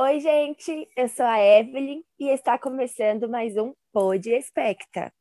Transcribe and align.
Oi, 0.00 0.20
gente, 0.20 0.88
eu 0.96 1.08
sou 1.08 1.26
a 1.26 1.40
Evelyn 1.40 2.04
e 2.20 2.28
está 2.28 2.56
começando 2.56 3.28
mais 3.28 3.56
um 3.56 3.74
Pod 3.92 4.30
Expecta. 4.30 5.12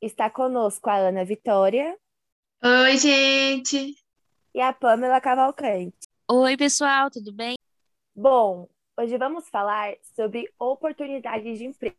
Está 0.00 0.28
conosco 0.28 0.90
a 0.90 0.96
Ana 0.96 1.24
Vitória. 1.24 1.96
Oi, 2.60 2.96
gente! 2.96 3.94
E 4.52 4.60
a 4.60 4.72
Pamela 4.72 5.20
Cavalcante. 5.20 6.08
Oi, 6.28 6.56
pessoal, 6.56 7.08
tudo 7.08 7.32
bem? 7.32 7.54
Bom, 8.12 8.68
hoje 8.98 9.16
vamos 9.16 9.48
falar 9.48 9.94
sobre 10.16 10.52
oportunidades 10.58 11.56
de 11.56 11.66
emprego. 11.66 11.96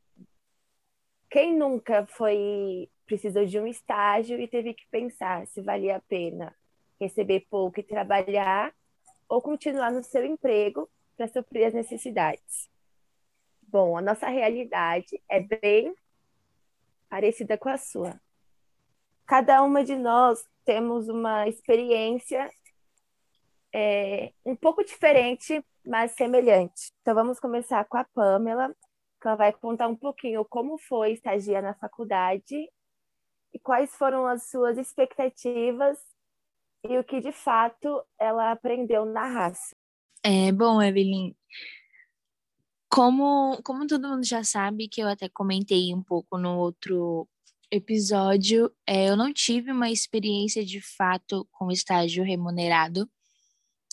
Quem 1.29 1.57
nunca 1.57 2.05
foi 2.07 2.89
precisou 3.05 3.45
de 3.45 3.57
um 3.57 3.65
estágio 3.65 4.37
e 4.37 4.49
teve 4.49 4.73
que 4.73 4.85
pensar 4.91 5.47
se 5.47 5.61
valia 5.61 5.95
a 5.95 6.01
pena 6.01 6.53
receber 7.03 7.45
pouco 7.49 7.79
e 7.79 7.83
trabalhar 7.83 8.73
ou 9.27 9.41
continuar 9.41 9.91
no 9.91 10.03
seu 10.03 10.25
emprego 10.25 10.89
para 11.15 11.27
suprir 11.27 11.67
as 11.67 11.73
necessidades? 11.73 12.69
Bom, 13.61 13.97
a 13.97 14.01
nossa 14.01 14.27
realidade 14.27 15.21
é 15.27 15.39
bem 15.39 15.95
parecida 17.09 17.57
com 17.57 17.69
a 17.69 17.77
sua. 17.77 18.19
Cada 19.25 19.63
uma 19.63 19.83
de 19.83 19.95
nós 19.95 20.43
temos 20.65 21.07
uma 21.09 21.47
experiência 21.47 22.49
é, 23.73 24.31
um 24.45 24.55
pouco 24.55 24.83
diferente, 24.83 25.63
mas 25.85 26.11
semelhante. 26.11 26.91
Então 27.01 27.15
vamos 27.15 27.39
começar 27.39 27.83
com 27.85 27.97
a 27.97 28.03
Pamela, 28.03 28.75
que 29.19 29.27
ela 29.27 29.35
vai 29.35 29.51
contar 29.51 29.87
um 29.87 29.95
pouquinho 29.95 30.45
como 30.45 30.77
foi 30.77 31.13
estagiar 31.13 31.63
na 31.63 31.73
faculdade 31.73 32.69
e 33.53 33.59
quais 33.59 33.95
foram 33.95 34.27
as 34.27 34.49
suas 34.49 34.77
expectativas 34.77 35.97
e 36.83 36.97
o 36.97 37.03
que 37.03 37.21
de 37.21 37.31
fato 37.31 38.03
ela 38.19 38.51
aprendeu 38.51 39.05
na 39.05 39.27
raça. 39.27 39.75
É, 40.23 40.51
bom, 40.51 40.81
Evelyn, 40.81 41.33
como, 42.89 43.59
como 43.63 43.87
todo 43.87 44.07
mundo 44.07 44.23
já 44.23 44.43
sabe, 44.43 44.87
que 44.87 45.01
eu 45.01 45.07
até 45.07 45.27
comentei 45.27 45.93
um 45.93 46.03
pouco 46.03 46.37
no 46.37 46.57
outro 46.57 47.27
episódio, 47.71 48.71
é, 48.85 49.09
eu 49.09 49.17
não 49.17 49.33
tive 49.33 49.71
uma 49.71 49.89
experiência 49.89 50.63
de 50.63 50.79
fato 50.79 51.47
com 51.51 51.71
estágio 51.71 52.23
remunerado 52.23 53.09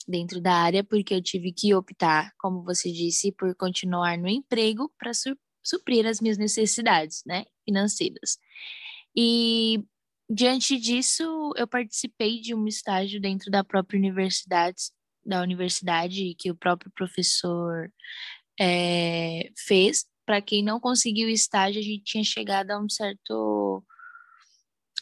dentro 0.06 0.40
da 0.40 0.52
área, 0.52 0.84
porque 0.84 1.14
eu 1.14 1.22
tive 1.22 1.52
que 1.52 1.74
optar, 1.74 2.32
como 2.38 2.62
você 2.62 2.92
disse, 2.92 3.32
por 3.32 3.54
continuar 3.54 4.18
no 4.18 4.28
emprego 4.28 4.92
para 4.98 5.14
su 5.14 5.36
suprir 5.62 6.06
as 6.06 6.20
minhas 6.20 6.38
necessidades, 6.38 7.22
né, 7.26 7.44
financeiras. 7.64 8.38
E 9.14 9.84
diante 10.30 10.78
disso, 10.78 11.52
eu 11.56 11.66
participei 11.66 12.40
de 12.40 12.54
um 12.54 12.66
estágio 12.68 13.20
dentro 13.20 13.50
da 13.50 13.64
própria 13.64 13.98
universidade, 13.98 14.92
da 15.26 15.42
universidade 15.42 16.34
que 16.38 16.50
o 16.50 16.56
próprio 16.56 16.90
professor 16.92 17.92
é, 18.58 19.50
fez. 19.56 20.04
Para 20.24 20.40
quem 20.40 20.62
não 20.62 20.78
conseguiu 20.78 21.28
estágio, 21.28 21.80
a 21.80 21.84
gente 21.84 22.04
tinha 22.04 22.22
chegado 22.22 22.70
a 22.70 22.78
um 22.78 22.88
certo 22.88 23.84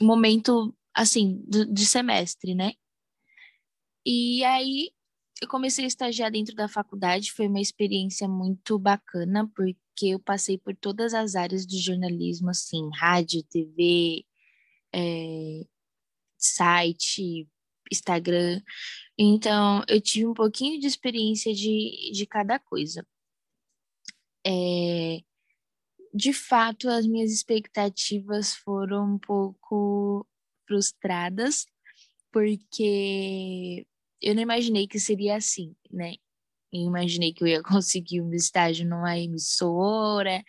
momento, 0.01 0.75
assim, 0.95 1.43
do, 1.47 1.67
de 1.67 1.85
semestre, 1.85 2.55
né? 2.55 2.73
E 4.07 4.43
aí 4.45 4.91
eu 5.43 5.49
comecei 5.49 5.85
a 5.85 5.89
estagiar 5.89 6.31
dentro 6.31 6.55
da 6.55 6.69
faculdade, 6.69 7.33
foi 7.33 7.47
uma 7.47 7.61
experiência 7.61 8.27
muito 8.27 8.79
bacana, 8.79 9.47
porque 9.55 10.07
eu 10.07 10.19
passei 10.19 10.57
por 10.59 10.75
todas 10.75 11.13
as 11.13 11.35
áreas 11.35 11.67
do 11.67 11.79
jornalismo, 11.79 12.51
assim, 12.51 12.89
rádio, 12.95 13.43
TV, 13.45 14.25
é, 14.95 15.65
site, 16.39 17.49
Instagram. 17.91 18.61
Então, 19.19 19.83
eu 19.89 20.01
tive 20.01 20.27
um 20.27 20.35
pouquinho 20.35 20.81
de 20.81 20.87
experiência 20.87 21.55
de, 21.55 22.11
de 22.13 22.27
cada 22.27 22.59
coisa 22.59 23.07
é, 24.47 25.21
de 26.15 26.33
fato, 26.33 26.89
as 26.89 27.07
minhas 27.07 27.31
expectativas 27.31 28.55
foram 28.55 29.15
um 29.15 29.19
pouco 29.19 30.27
frustradas, 30.67 31.67
porque 32.33 33.87
eu 34.21 34.35
não 34.35 34.43
imaginei 34.43 34.87
que 34.87 34.99
seria 34.99 35.37
assim, 35.37 35.75
né? 35.91 36.15
Eu 36.73 36.83
imaginei 36.83 37.33
que 37.33 37.43
eu 37.43 37.49
ia 37.49 37.63
conseguir 37.83 38.23
um 38.23 38.33
estágio 38.33 38.89
numa 38.89 39.19
emissora, 39.19 40.43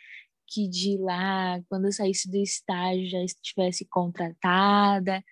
que 0.50 0.68
de 0.68 0.98
lá, 0.98 1.62
quando 1.70 1.86
eu 1.86 1.92
saísse 1.92 2.30
do 2.30 2.38
estágio, 2.38 3.10
já 3.10 3.24
estivesse 3.24 3.86
contratada. 3.86 5.24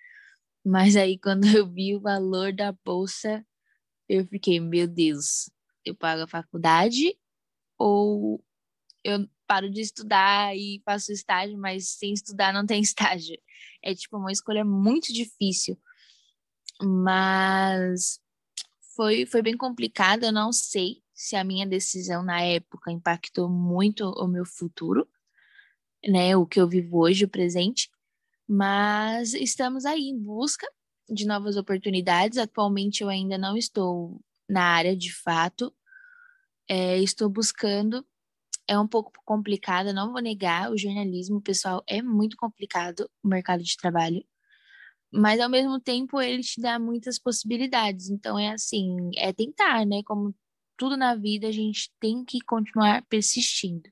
Mas 0.64 0.96
aí, 0.96 1.18
quando 1.20 1.46
eu 1.46 1.68
vi 1.68 1.96
o 1.96 2.00
valor 2.00 2.52
da 2.52 2.72
bolsa, 2.84 3.44
eu 4.08 4.26
fiquei, 4.26 4.60
meu 4.60 4.86
Deus, 4.86 5.50
eu 5.84 5.94
pago 5.94 6.22
a 6.22 6.28
faculdade 6.28 7.18
ou 7.78 8.42
eu 9.04 9.28
paro 9.46 9.70
de 9.70 9.80
estudar 9.80 10.56
e 10.56 10.80
faço 10.84 11.12
estágio, 11.12 11.58
mas 11.58 11.90
sem 11.90 12.12
estudar 12.12 12.52
não 12.52 12.66
tem 12.66 12.80
estágio. 12.82 13.36
É 13.82 13.94
tipo 13.94 14.16
uma 14.16 14.32
escolha 14.32 14.64
muito 14.64 15.12
difícil. 15.12 15.78
Mas 16.80 18.20
foi, 18.94 19.26
foi 19.26 19.42
bem 19.42 19.56
complicado, 19.56 20.24
eu 20.24 20.32
não 20.32 20.52
sei 20.52 21.02
se 21.18 21.34
a 21.34 21.42
minha 21.42 21.66
decisão 21.66 22.22
na 22.22 22.40
época 22.42 22.92
impactou 22.92 23.48
muito 23.48 24.08
o 24.08 24.28
meu 24.28 24.46
futuro, 24.46 25.08
né, 26.06 26.36
o 26.36 26.46
que 26.46 26.60
eu 26.60 26.68
vivo 26.68 26.98
hoje, 26.98 27.24
o 27.24 27.28
presente, 27.28 27.90
mas 28.46 29.34
estamos 29.34 29.84
aí 29.84 30.10
em 30.10 30.16
busca 30.16 30.64
de 31.10 31.26
novas 31.26 31.56
oportunidades. 31.56 32.38
Atualmente 32.38 33.02
eu 33.02 33.08
ainda 33.08 33.36
não 33.36 33.56
estou 33.56 34.20
na 34.48 34.62
área 34.62 34.96
de 34.96 35.12
fato, 35.12 35.74
é, 36.68 36.98
estou 37.00 37.28
buscando 37.28 38.06
é 38.68 38.78
um 38.78 38.86
pouco 38.86 39.12
complicada, 39.24 39.92
não 39.94 40.12
vou 40.12 40.20
negar, 40.20 40.70
o 40.70 40.76
jornalismo, 40.76 41.40
pessoal, 41.40 41.82
é 41.86 42.02
muito 42.02 42.36
complicado 42.36 43.10
o 43.24 43.28
mercado 43.28 43.62
de 43.62 43.76
trabalho, 43.76 44.22
mas 45.12 45.40
ao 45.40 45.48
mesmo 45.48 45.80
tempo 45.80 46.20
ele 46.20 46.42
te 46.42 46.60
dá 46.60 46.78
muitas 46.78 47.18
possibilidades. 47.18 48.10
Então 48.10 48.38
é 48.38 48.50
assim, 48.52 49.10
é 49.16 49.32
tentar, 49.32 49.86
né? 49.86 50.02
Como 50.04 50.34
tudo 50.78 50.96
na 50.96 51.14
vida, 51.14 51.48
a 51.48 51.52
gente 51.52 51.90
tem 52.00 52.24
que 52.24 52.40
continuar 52.40 53.04
persistindo. 53.08 53.90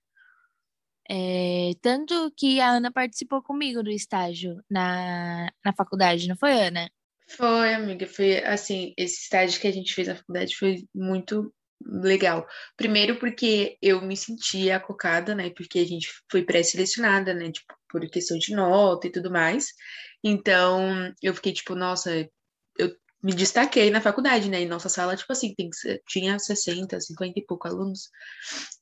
É, 1.09 1.73
tanto 1.83 2.33
que 2.37 2.61
a 2.61 2.71
Ana 2.71 2.91
participou 2.91 3.43
comigo 3.43 3.83
do 3.83 3.91
estágio 3.91 4.63
na, 4.71 5.51
na 5.65 5.73
faculdade, 5.73 6.29
não 6.29 6.37
foi, 6.37 6.53
Ana? 6.53 6.91
Foi, 7.29 7.75
amiga, 7.75 8.07
foi 8.07 8.39
assim, 8.45 8.95
esse 8.97 9.23
estágio 9.23 9.61
que 9.61 9.67
a 9.67 9.73
gente 9.73 9.93
fez 9.93 10.09
na 10.09 10.17
faculdade 10.17 10.57
foi 10.57 10.85
muito 10.95 11.53
legal. 11.85 12.47
Primeiro 12.77 13.19
porque 13.19 13.77
eu 13.83 14.01
me 14.01 14.17
sentia 14.17 14.77
acocada, 14.77 15.35
né? 15.35 15.51
Porque 15.51 15.79
a 15.79 15.85
gente 15.85 16.09
foi 16.31 16.45
pré-selecionada, 16.45 17.35
né? 17.35 17.51
Tipo, 17.51 17.75
por 17.89 18.09
questão 18.09 18.39
de 18.39 18.55
nota 18.55 19.07
e 19.07 19.13
tudo 19.13 19.31
mais. 19.31 19.67
Então, 20.25 21.13
eu 21.23 21.35
fiquei 21.35 21.53
tipo, 21.53 21.75
nossa, 21.75 22.29
eu 22.79 22.97
me 23.23 23.35
destaquei 23.35 23.91
na 23.91 24.01
faculdade, 24.01 24.49
né? 24.49 24.63
E 24.63 24.67
nossa 24.67 24.89
sala, 24.89 25.17
tipo 25.17 25.33
assim, 25.33 25.55
tem, 25.55 25.71
tinha 26.07 26.39
60, 26.39 27.01
50 27.01 27.39
e 27.39 27.45
pouco 27.45 27.67
alunos. 27.67 28.11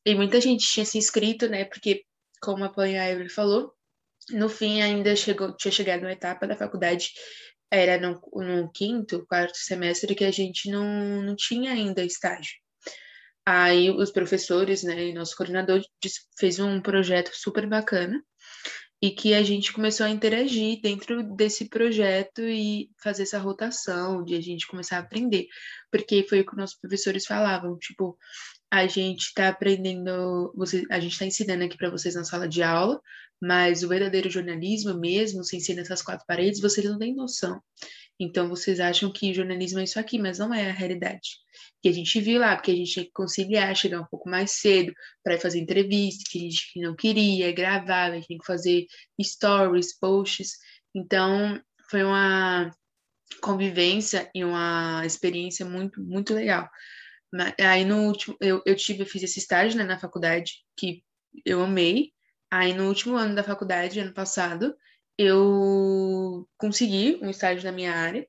E 0.04 0.14
muita 0.14 0.40
gente 0.40 0.66
tinha 0.66 0.84
se 0.84 0.98
inscrito, 0.98 1.48
né? 1.48 1.64
Porque, 1.64 2.04
como 2.42 2.64
a 2.64 2.68
Panha 2.68 3.08
Evelyn 3.10 3.28
falou, 3.28 3.72
no 4.30 4.48
fim 4.48 4.82
ainda 4.82 5.14
chegou, 5.16 5.56
tinha 5.56 5.72
chegado 5.72 6.02
uma 6.02 6.12
etapa 6.12 6.46
da 6.46 6.56
faculdade 6.56 7.12
era 7.70 7.98
no, 7.98 8.20
no, 8.34 8.70
quinto, 8.70 9.26
quarto 9.26 9.56
semestre 9.56 10.14
que 10.14 10.24
a 10.24 10.30
gente 10.30 10.70
não, 10.70 11.22
não 11.22 11.34
tinha 11.34 11.72
ainda 11.72 12.04
estágio. 12.04 12.54
Aí 13.46 13.90
os 13.90 14.10
professores, 14.10 14.82
né, 14.84 15.08
e 15.08 15.12
nosso 15.12 15.36
coordenador 15.36 15.82
fez 16.38 16.58
um 16.58 16.80
projeto 16.80 17.30
super 17.34 17.66
bacana 17.66 18.22
e 19.02 19.10
que 19.10 19.34
a 19.34 19.42
gente 19.42 19.72
começou 19.72 20.06
a 20.06 20.10
interagir 20.10 20.80
dentro 20.80 21.22
desse 21.34 21.68
projeto 21.68 22.40
e 22.40 22.90
fazer 23.02 23.24
essa 23.24 23.38
rotação 23.38 24.24
de 24.24 24.34
a 24.34 24.40
gente 24.40 24.66
começar 24.66 24.96
a 24.96 25.00
aprender, 25.00 25.46
porque 25.90 26.26
foi 26.28 26.40
o 26.40 26.46
que 26.46 26.56
nossos 26.56 26.78
professores 26.78 27.26
falavam, 27.26 27.78
tipo, 27.78 28.16
a 28.70 28.86
gente 28.86 29.26
está 29.26 29.48
aprendendo, 29.48 30.52
você, 30.56 30.84
a 30.90 30.98
gente 30.98 31.12
está 31.12 31.26
ensinando 31.26 31.64
aqui 31.64 31.76
para 31.76 31.90
vocês 31.90 32.14
na 32.14 32.24
sala 32.24 32.48
de 32.48 32.62
aula, 32.62 33.00
mas 33.40 33.82
o 33.82 33.88
verdadeiro 33.88 34.30
jornalismo 34.30 34.94
mesmo, 34.94 35.44
sem 35.44 35.60
ser 35.60 35.74
nessas 35.74 36.02
quatro 36.02 36.24
paredes, 36.26 36.60
vocês 36.60 36.88
não 36.88 36.98
têm 36.98 37.14
noção. 37.14 37.60
Então 38.18 38.48
vocês 38.48 38.80
acham 38.80 39.12
que 39.12 39.34
jornalismo 39.34 39.80
é 39.80 39.84
isso 39.84 39.98
aqui, 39.98 40.18
mas 40.18 40.38
não 40.38 40.52
é 40.54 40.70
a 40.70 40.72
realidade 40.72 41.44
que 41.84 41.88
a 41.90 41.92
gente 41.92 42.18
viu 42.18 42.40
lá, 42.40 42.56
porque 42.56 42.70
a 42.70 42.74
gente 42.74 42.92
tinha 42.92 43.04
que 43.04 43.12
conciliar, 43.12 43.76
chegar 43.76 44.00
um 44.00 44.06
pouco 44.06 44.26
mais 44.26 44.52
cedo 44.52 44.90
para 45.22 45.38
fazer 45.38 45.58
entrevista, 45.58 46.24
que 46.30 46.38
a 46.38 46.40
gente 46.40 46.80
não 46.80 46.96
queria, 46.96 47.52
gravar, 47.52 48.10
a 48.10 48.14
gente 48.14 48.26
tinha 48.26 48.38
que 48.38 48.46
fazer 48.46 48.86
stories, 49.22 49.98
posts. 49.98 50.52
Então, 50.94 51.60
foi 51.90 52.02
uma 52.02 52.74
convivência 53.42 54.30
e 54.34 54.42
uma 54.42 55.02
experiência 55.04 55.66
muito, 55.66 56.02
muito 56.02 56.32
legal. 56.32 56.70
Aí 57.60 57.84
no 57.84 58.06
último, 58.06 58.34
eu, 58.40 58.62
eu 58.64 58.74
tive, 58.74 59.02
eu 59.02 59.06
fiz 59.06 59.22
esse 59.22 59.38
estágio 59.38 59.76
né, 59.76 59.84
na 59.84 59.98
faculdade, 59.98 60.64
que 60.78 61.04
eu 61.44 61.62
amei. 61.62 62.12
Aí 62.50 62.72
no 62.72 62.88
último 62.88 63.14
ano 63.14 63.34
da 63.34 63.44
faculdade, 63.44 64.00
ano 64.00 64.14
passado, 64.14 64.74
eu 65.18 66.48
consegui 66.56 67.18
um 67.22 67.30
estágio 67.30 67.64
na 67.64 67.72
minha 67.72 67.94
área. 67.94 68.26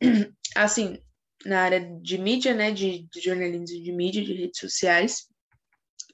Assim, 0.56 0.98
na 1.44 1.62
área 1.62 1.80
de 2.00 2.18
mídia, 2.18 2.54
né, 2.54 2.70
de, 2.72 3.08
de 3.08 3.20
jornalismo 3.20 3.64
de 3.64 3.92
mídia, 3.92 4.24
de 4.24 4.32
redes 4.32 4.58
sociais. 4.58 5.26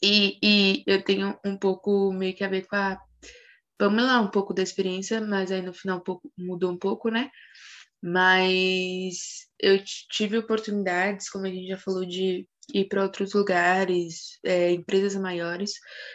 E, 0.03 0.39
e 0.43 0.85
eu 0.87 1.03
tenho 1.03 1.39
um 1.45 1.56
pouco 1.56 2.12
meio 2.12 2.35
que 2.35 2.45
a 2.45 2.49
ver 2.49 2.67
com 2.67 2.77
a 2.77 3.01
Pamela, 3.79 4.21
um 4.21 4.31
pouco 4.31 4.53
da 4.53 4.62
experiência, 4.62 5.21
mas 5.21 5.51
aí 5.51 5.62
no 5.62 5.73
final 5.73 5.99
um 5.99 6.03
pouco, 6.03 6.31
mudou 6.37 6.71
um 6.71 6.79
pouco, 6.79 7.09
né? 7.11 7.31
Mas 8.03 9.49
eu 9.59 9.83
tive 10.11 10.37
oportunidades, 10.37 11.31
como 11.31 11.47
a 11.47 11.51
gente 11.51 11.69
já 11.69 11.79
falou, 11.79 12.05
de 12.05 12.47
ir 12.72 12.88
para 12.88 13.02
outros 13.02 13.32
lugares, 13.34 14.38
é, 14.44 14.70
empresas 14.72 15.14
maiores, 15.16 15.72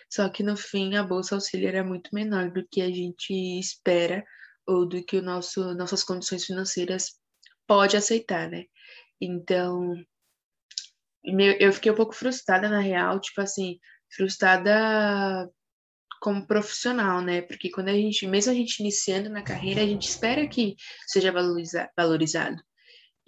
só 0.09 0.29
que 0.29 0.43
no 0.43 0.57
fim 0.57 0.95
a 0.95 1.03
bolsa 1.03 1.35
auxílio 1.35 1.67
era 1.67 1.83
muito 1.83 2.09
menor 2.13 2.51
do 2.51 2.65
que 2.69 2.81
a 2.81 2.87
gente 2.87 3.33
espera 3.59 4.23
ou 4.67 4.87
do 4.87 5.03
que 5.03 5.17
o 5.17 5.21
nosso 5.21 5.73
nossas 5.75 6.03
condições 6.03 6.45
financeiras 6.45 7.19
pode 7.67 7.97
aceitar, 7.97 8.49
né? 8.49 8.65
Então, 9.21 9.95
eu 11.59 11.73
fiquei 11.73 11.91
um 11.91 11.95
pouco 11.95 12.13
frustrada 12.13 12.69
na 12.69 12.79
real, 12.79 13.19
tipo 13.19 13.41
assim, 13.41 13.79
frustrada 14.15 15.49
como 16.21 16.45
profissional, 16.47 17.21
né? 17.21 17.41
Porque 17.41 17.69
quando 17.69 17.89
a 17.89 17.93
gente, 17.93 18.27
mesmo 18.27 18.51
a 18.51 18.55
gente 18.55 18.79
iniciando 18.79 19.29
na 19.29 19.41
carreira, 19.41 19.81
a 19.81 19.87
gente 19.87 20.07
espera 20.07 20.47
que 20.47 20.75
seja 21.07 21.31
valoriza, 21.31 21.89
valorizado. 21.97 22.61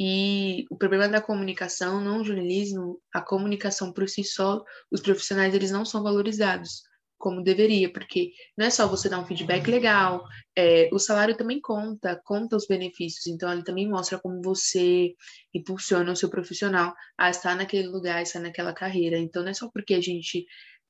E 0.03 0.65
o 0.71 0.75
problema 0.75 1.07
da 1.07 1.21
comunicação, 1.21 2.01
não 2.01 2.21
o 2.21 2.23
jornalismo, 2.23 2.99
a 3.13 3.21
comunicação 3.21 3.93
por 3.93 4.09
si 4.09 4.23
só, 4.23 4.63
os 4.89 4.99
profissionais 4.99 5.53
eles 5.53 5.69
não 5.69 5.85
são 5.85 6.01
valorizados 6.01 6.81
como 7.19 7.43
deveria, 7.43 7.93
porque 7.93 8.31
não 8.57 8.65
é 8.65 8.71
só 8.71 8.87
você 8.87 9.07
dar 9.07 9.19
um 9.19 9.27
feedback 9.27 9.69
legal, 9.69 10.23
é, 10.57 10.89
o 10.91 10.97
salário 10.97 11.37
também 11.37 11.61
conta, 11.61 12.19
conta 12.25 12.55
os 12.55 12.65
benefícios, 12.65 13.27
então 13.27 13.53
ele 13.53 13.63
também 13.63 13.87
mostra 13.87 14.17
como 14.17 14.41
você 14.41 15.13
impulsiona 15.53 16.11
o 16.11 16.15
seu 16.15 16.31
profissional 16.31 16.95
a 17.15 17.29
estar 17.29 17.55
naquele 17.55 17.87
lugar, 17.87 18.23
estar 18.23 18.39
naquela 18.39 18.73
carreira. 18.73 19.19
Então 19.19 19.43
não 19.43 19.51
é 19.51 19.53
só 19.53 19.69
porque 19.71 19.93
a 19.93 20.01
gente 20.01 20.47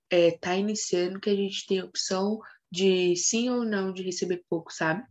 está 0.09 0.55
é, 0.55 0.59
iniciando 0.59 1.19
que 1.19 1.29
a 1.29 1.35
gente 1.35 1.67
tem 1.67 1.81
a 1.81 1.85
opção 1.85 2.39
de 2.71 3.13
sim 3.17 3.49
ou 3.49 3.65
não 3.65 3.91
de 3.91 4.03
receber 4.03 4.41
pouco, 4.49 4.71
sabe? 4.71 5.03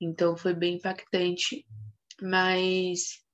Então 0.00 0.36
foi 0.36 0.54
bem 0.54 0.76
impactante, 0.76 1.66
mas 2.22 3.26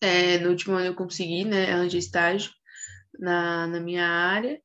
é, 0.00 0.38
no 0.38 0.50
último 0.50 0.74
ano 0.76 0.86
eu 0.86 0.94
consegui, 0.94 1.44
né, 1.44 1.72
arranjar 1.72 1.98
estágio 1.98 2.52
na, 3.18 3.66
na 3.66 3.80
minha 3.80 4.06
área, 4.06 4.60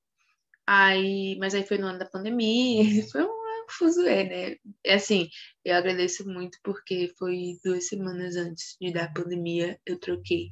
aí, 0.67 1.37
mas 1.39 1.53
aí 1.55 1.65
foi 1.65 1.77
no 1.77 1.87
ano 1.87 1.99
da 1.99 2.05
pandemia, 2.05 2.83
foi 3.11 3.23
um 3.23 3.45
fuzuê, 3.69 4.23
né? 4.23 4.55
É 4.83 4.95
assim, 4.95 5.29
eu 5.63 5.75
agradeço 5.75 6.27
muito 6.27 6.57
porque 6.63 7.13
foi 7.17 7.57
duas 7.63 7.87
semanas 7.87 8.35
antes 8.35 8.75
de 8.79 8.93
dar 8.93 9.13
pandemia, 9.13 9.79
eu 9.85 9.99
troquei. 9.99 10.51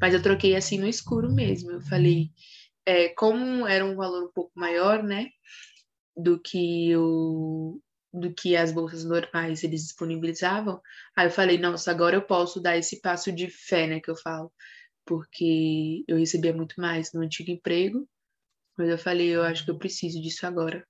Mas 0.00 0.14
eu 0.14 0.22
troquei 0.22 0.56
assim 0.56 0.78
no 0.78 0.86
escuro 0.86 1.30
mesmo. 1.30 1.70
Eu 1.72 1.80
falei, 1.82 2.30
é, 2.86 3.08
como 3.10 3.66
era 3.66 3.84
um 3.84 3.96
valor 3.96 4.24
um 4.24 4.32
pouco 4.32 4.52
maior, 4.54 5.02
né, 5.02 5.28
do 6.16 6.40
que 6.40 6.96
o 6.96 7.80
do 8.12 8.32
que 8.32 8.56
as 8.56 8.72
bolsas 8.72 9.04
normais 9.04 9.62
eles 9.62 9.82
disponibilizavam, 9.82 10.80
aí 11.14 11.26
eu 11.26 11.30
falei, 11.30 11.58
nossa, 11.58 11.90
agora 11.90 12.16
eu 12.16 12.22
posso 12.22 12.60
dar 12.60 12.76
esse 12.76 13.00
passo 13.00 13.30
de 13.30 13.48
fé, 13.48 13.86
né, 13.86 14.00
que 14.00 14.10
eu 14.10 14.16
falo, 14.16 14.52
porque 15.04 16.04
eu 16.08 16.16
recebia 16.16 16.52
muito 16.52 16.80
mais 16.80 17.12
no 17.12 17.20
antigo 17.22 17.50
emprego, 17.50 18.08
mas 18.76 18.88
eu 18.88 18.98
falei, 18.98 19.28
eu 19.28 19.42
acho 19.42 19.64
que 19.64 19.70
eu 19.70 19.78
preciso 19.78 20.20
disso 20.22 20.46
agora. 20.46 20.86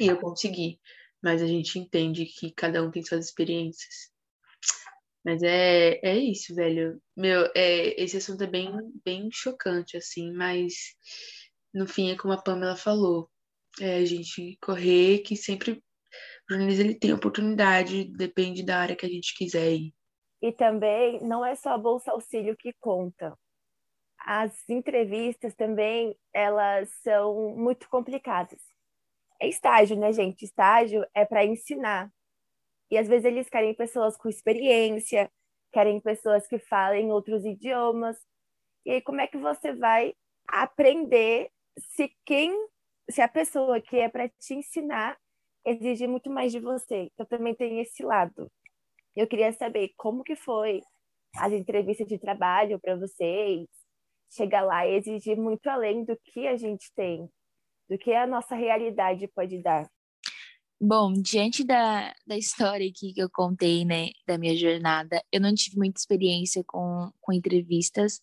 E 0.00 0.06
eu 0.06 0.18
consegui, 0.18 0.80
mas 1.22 1.42
a 1.42 1.46
gente 1.46 1.78
entende 1.78 2.24
que 2.24 2.52
cada 2.52 2.82
um 2.82 2.90
tem 2.90 3.02
suas 3.02 3.26
experiências. 3.26 4.12
Mas 5.24 5.42
é, 5.42 6.00
é 6.02 6.16
isso, 6.16 6.54
velho. 6.54 7.00
Meu, 7.16 7.50
é, 7.54 8.00
esse 8.02 8.16
assunto 8.16 8.42
é 8.42 8.46
bem, 8.46 8.70
bem 9.04 9.28
chocante, 9.32 9.96
assim, 9.96 10.32
mas 10.32 10.94
no 11.72 11.86
fim 11.86 12.10
é 12.10 12.16
como 12.16 12.34
a 12.34 12.42
Pamela 12.42 12.76
falou. 12.76 13.30
É 13.80 13.96
a 13.96 14.04
gente 14.04 14.58
correr 14.60 15.20
que 15.20 15.36
sempre 15.36 15.82
o 16.52 16.54
jornalismo 16.54 16.84
ele 16.84 16.94
tem 16.94 17.12
oportunidade, 17.12 18.04
depende 18.04 18.64
da 18.64 18.78
área 18.78 18.96
que 18.96 19.06
a 19.06 19.08
gente 19.08 19.34
quiser 19.34 19.72
ir. 19.72 19.94
E 20.40 20.52
também 20.52 21.20
não 21.22 21.44
é 21.44 21.54
só 21.54 21.70
a 21.70 21.78
Bolsa 21.78 22.12
Auxílio 22.12 22.56
que 22.56 22.72
conta. 22.74 23.36
As 24.18 24.68
entrevistas 24.68 25.54
também, 25.54 26.16
elas 26.32 26.90
são 27.02 27.56
muito 27.56 27.88
complicadas. 27.88 28.60
É 29.40 29.48
estágio, 29.48 29.96
né, 29.96 30.12
gente? 30.12 30.44
Estágio 30.44 31.04
é 31.14 31.24
para 31.24 31.44
ensinar. 31.44 32.10
E 32.90 32.98
às 32.98 33.08
vezes 33.08 33.24
eles 33.24 33.48
querem 33.48 33.74
pessoas 33.74 34.16
com 34.16 34.28
experiência, 34.28 35.30
querem 35.72 36.00
pessoas 36.00 36.46
que 36.46 36.58
falem 36.58 37.10
outros 37.10 37.44
idiomas. 37.44 38.16
E 38.84 38.90
aí, 38.90 39.00
como 39.00 39.20
é 39.20 39.26
que 39.26 39.38
você 39.38 39.72
vai 39.72 40.14
aprender 40.46 41.50
se 41.78 42.14
quem, 42.26 42.52
se 43.08 43.22
a 43.22 43.28
pessoa 43.28 43.80
que 43.80 43.96
é 43.96 44.08
para 44.08 44.28
te 44.28 44.54
ensinar 44.54 45.16
exige 45.66 46.06
muito 46.06 46.30
mais 46.30 46.52
de 46.52 46.60
você? 46.60 47.08
Então 47.12 47.26
também 47.26 47.54
tem 47.54 47.80
esse 47.80 48.02
lado. 48.02 48.50
Eu 49.14 49.26
queria 49.26 49.52
saber 49.52 49.90
como 49.96 50.24
que 50.24 50.36
foi 50.36 50.80
as 51.36 51.52
entrevistas 51.52 52.06
de 52.06 52.18
trabalho 52.18 52.80
para 52.80 52.96
vocês, 52.96 53.66
chegar 54.30 54.62
lá 54.62 54.86
e 54.86 54.94
exigir 54.94 55.36
muito 55.36 55.66
além 55.68 56.04
do 56.04 56.16
que 56.24 56.46
a 56.46 56.56
gente 56.56 56.90
tem, 56.94 57.28
do 57.88 57.98
que 57.98 58.12
a 58.12 58.26
nossa 58.26 58.54
realidade 58.54 59.28
pode 59.28 59.62
dar. 59.62 59.86
Bom, 60.80 61.12
diante 61.12 61.62
da, 61.62 62.12
da 62.26 62.36
história 62.36 62.88
aqui 62.88 63.12
que 63.12 63.22
eu 63.22 63.30
contei, 63.30 63.84
né, 63.84 64.08
da 64.26 64.36
minha 64.36 64.56
jornada, 64.56 65.22
eu 65.30 65.40
não 65.40 65.54
tive 65.54 65.76
muita 65.76 66.00
experiência 66.00 66.64
com, 66.66 67.10
com 67.20 67.32
entrevistas. 67.32 68.16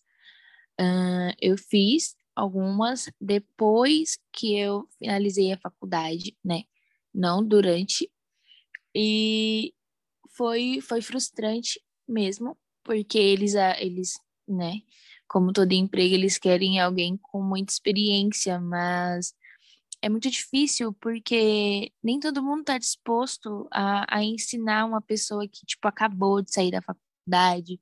Uh, 0.78 1.32
eu 1.40 1.56
fiz 1.56 2.14
algumas 2.36 3.10
depois 3.20 4.18
que 4.32 4.58
eu 4.58 4.86
finalizei 4.98 5.52
a 5.52 5.58
faculdade, 5.58 6.36
né, 6.44 6.64
não 7.14 7.44
durante. 7.44 8.10
E 8.94 9.74
foi, 10.36 10.80
foi 10.80 11.02
frustrante 11.02 11.80
mesmo, 12.08 12.56
porque 12.82 13.18
eles, 13.18 13.54
eles, 13.78 14.14
né, 14.48 14.80
como 15.28 15.52
todo 15.52 15.72
emprego, 15.72 16.14
eles 16.14 16.38
querem 16.38 16.80
alguém 16.80 17.16
com 17.16 17.42
muita 17.42 17.72
experiência, 17.72 18.60
mas 18.60 19.32
é 20.02 20.08
muito 20.08 20.30
difícil 20.30 20.92
porque 20.94 21.92
nem 22.02 22.18
todo 22.18 22.42
mundo 22.42 22.60
está 22.60 22.78
disposto 22.78 23.68
a, 23.70 24.18
a 24.18 24.24
ensinar 24.24 24.86
uma 24.86 25.00
pessoa 25.00 25.46
que, 25.46 25.64
tipo, 25.66 25.86
acabou 25.86 26.42
de 26.42 26.52
sair 26.52 26.70
da 26.70 26.82
faculdade, 26.82 27.80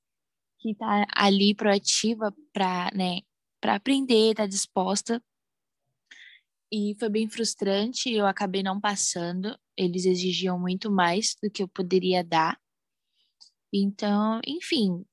que 0.58 0.72
está 0.72 1.06
ali 1.14 1.54
proativa 1.54 2.34
para, 2.52 2.90
né, 2.94 3.20
para 3.60 3.76
aprender, 3.76 4.32
está 4.32 4.46
disposta. 4.46 5.22
E 6.70 6.94
foi 6.98 7.08
bem 7.08 7.28
frustrante, 7.28 8.12
eu 8.12 8.26
acabei 8.26 8.62
não 8.62 8.80
passando. 8.80 9.58
Eles 9.76 10.04
exigiam 10.04 10.58
muito 10.58 10.90
mais 10.90 11.34
do 11.42 11.50
que 11.50 11.62
eu 11.62 11.68
poderia 11.68 12.22
dar. 12.22 12.60
Então, 13.72 14.40
enfim, 14.46 15.04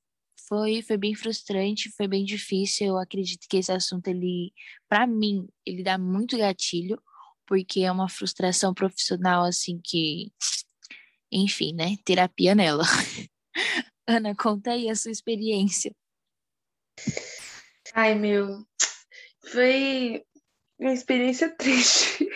foi, 0.48 0.82
foi 0.82 0.96
bem 0.96 1.14
frustrante, 1.14 1.90
foi 1.96 2.06
bem 2.06 2.24
difícil. 2.24 2.88
Eu 2.88 2.98
acredito 2.98 3.46
que 3.48 3.56
esse 3.56 3.72
assunto, 3.72 4.08
ele, 4.08 4.52
para 4.88 5.06
mim, 5.06 5.48
ele 5.64 5.82
dá 5.82 5.96
muito 5.96 6.36
gatilho, 6.36 7.02
porque 7.46 7.80
é 7.80 7.92
uma 7.92 8.08
frustração 8.08 8.74
profissional, 8.74 9.44
assim, 9.44 9.80
que, 9.82 10.32
enfim, 11.32 11.72
né? 11.74 11.96
Terapia 12.04 12.54
nela. 12.54 12.84
Ana, 14.06 14.34
conta 14.34 14.72
aí 14.72 14.88
a 14.88 14.94
sua 14.94 15.10
experiência. 15.10 15.94
Ai, 17.94 18.14
meu, 18.14 18.64
foi 19.50 20.22
uma 20.78 20.92
experiência 20.92 21.48
triste, 21.56 22.28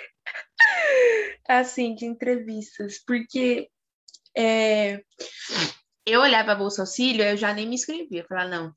assim, 1.49 1.95
de 1.95 2.07
entrevistas, 2.07 2.99
porque 3.07 3.69
é, 4.37 5.03
eu 6.07 6.21
olhava 6.21 6.53
a 6.53 6.57
Bolsa 6.57 6.83
Auxílio, 6.83 7.25
eu 7.25 7.37
já 7.37 7.53
nem 7.53 7.69
me 7.69 7.75
inscrevia. 7.75 8.25
Falar, 8.25 8.49
não, 8.49 8.75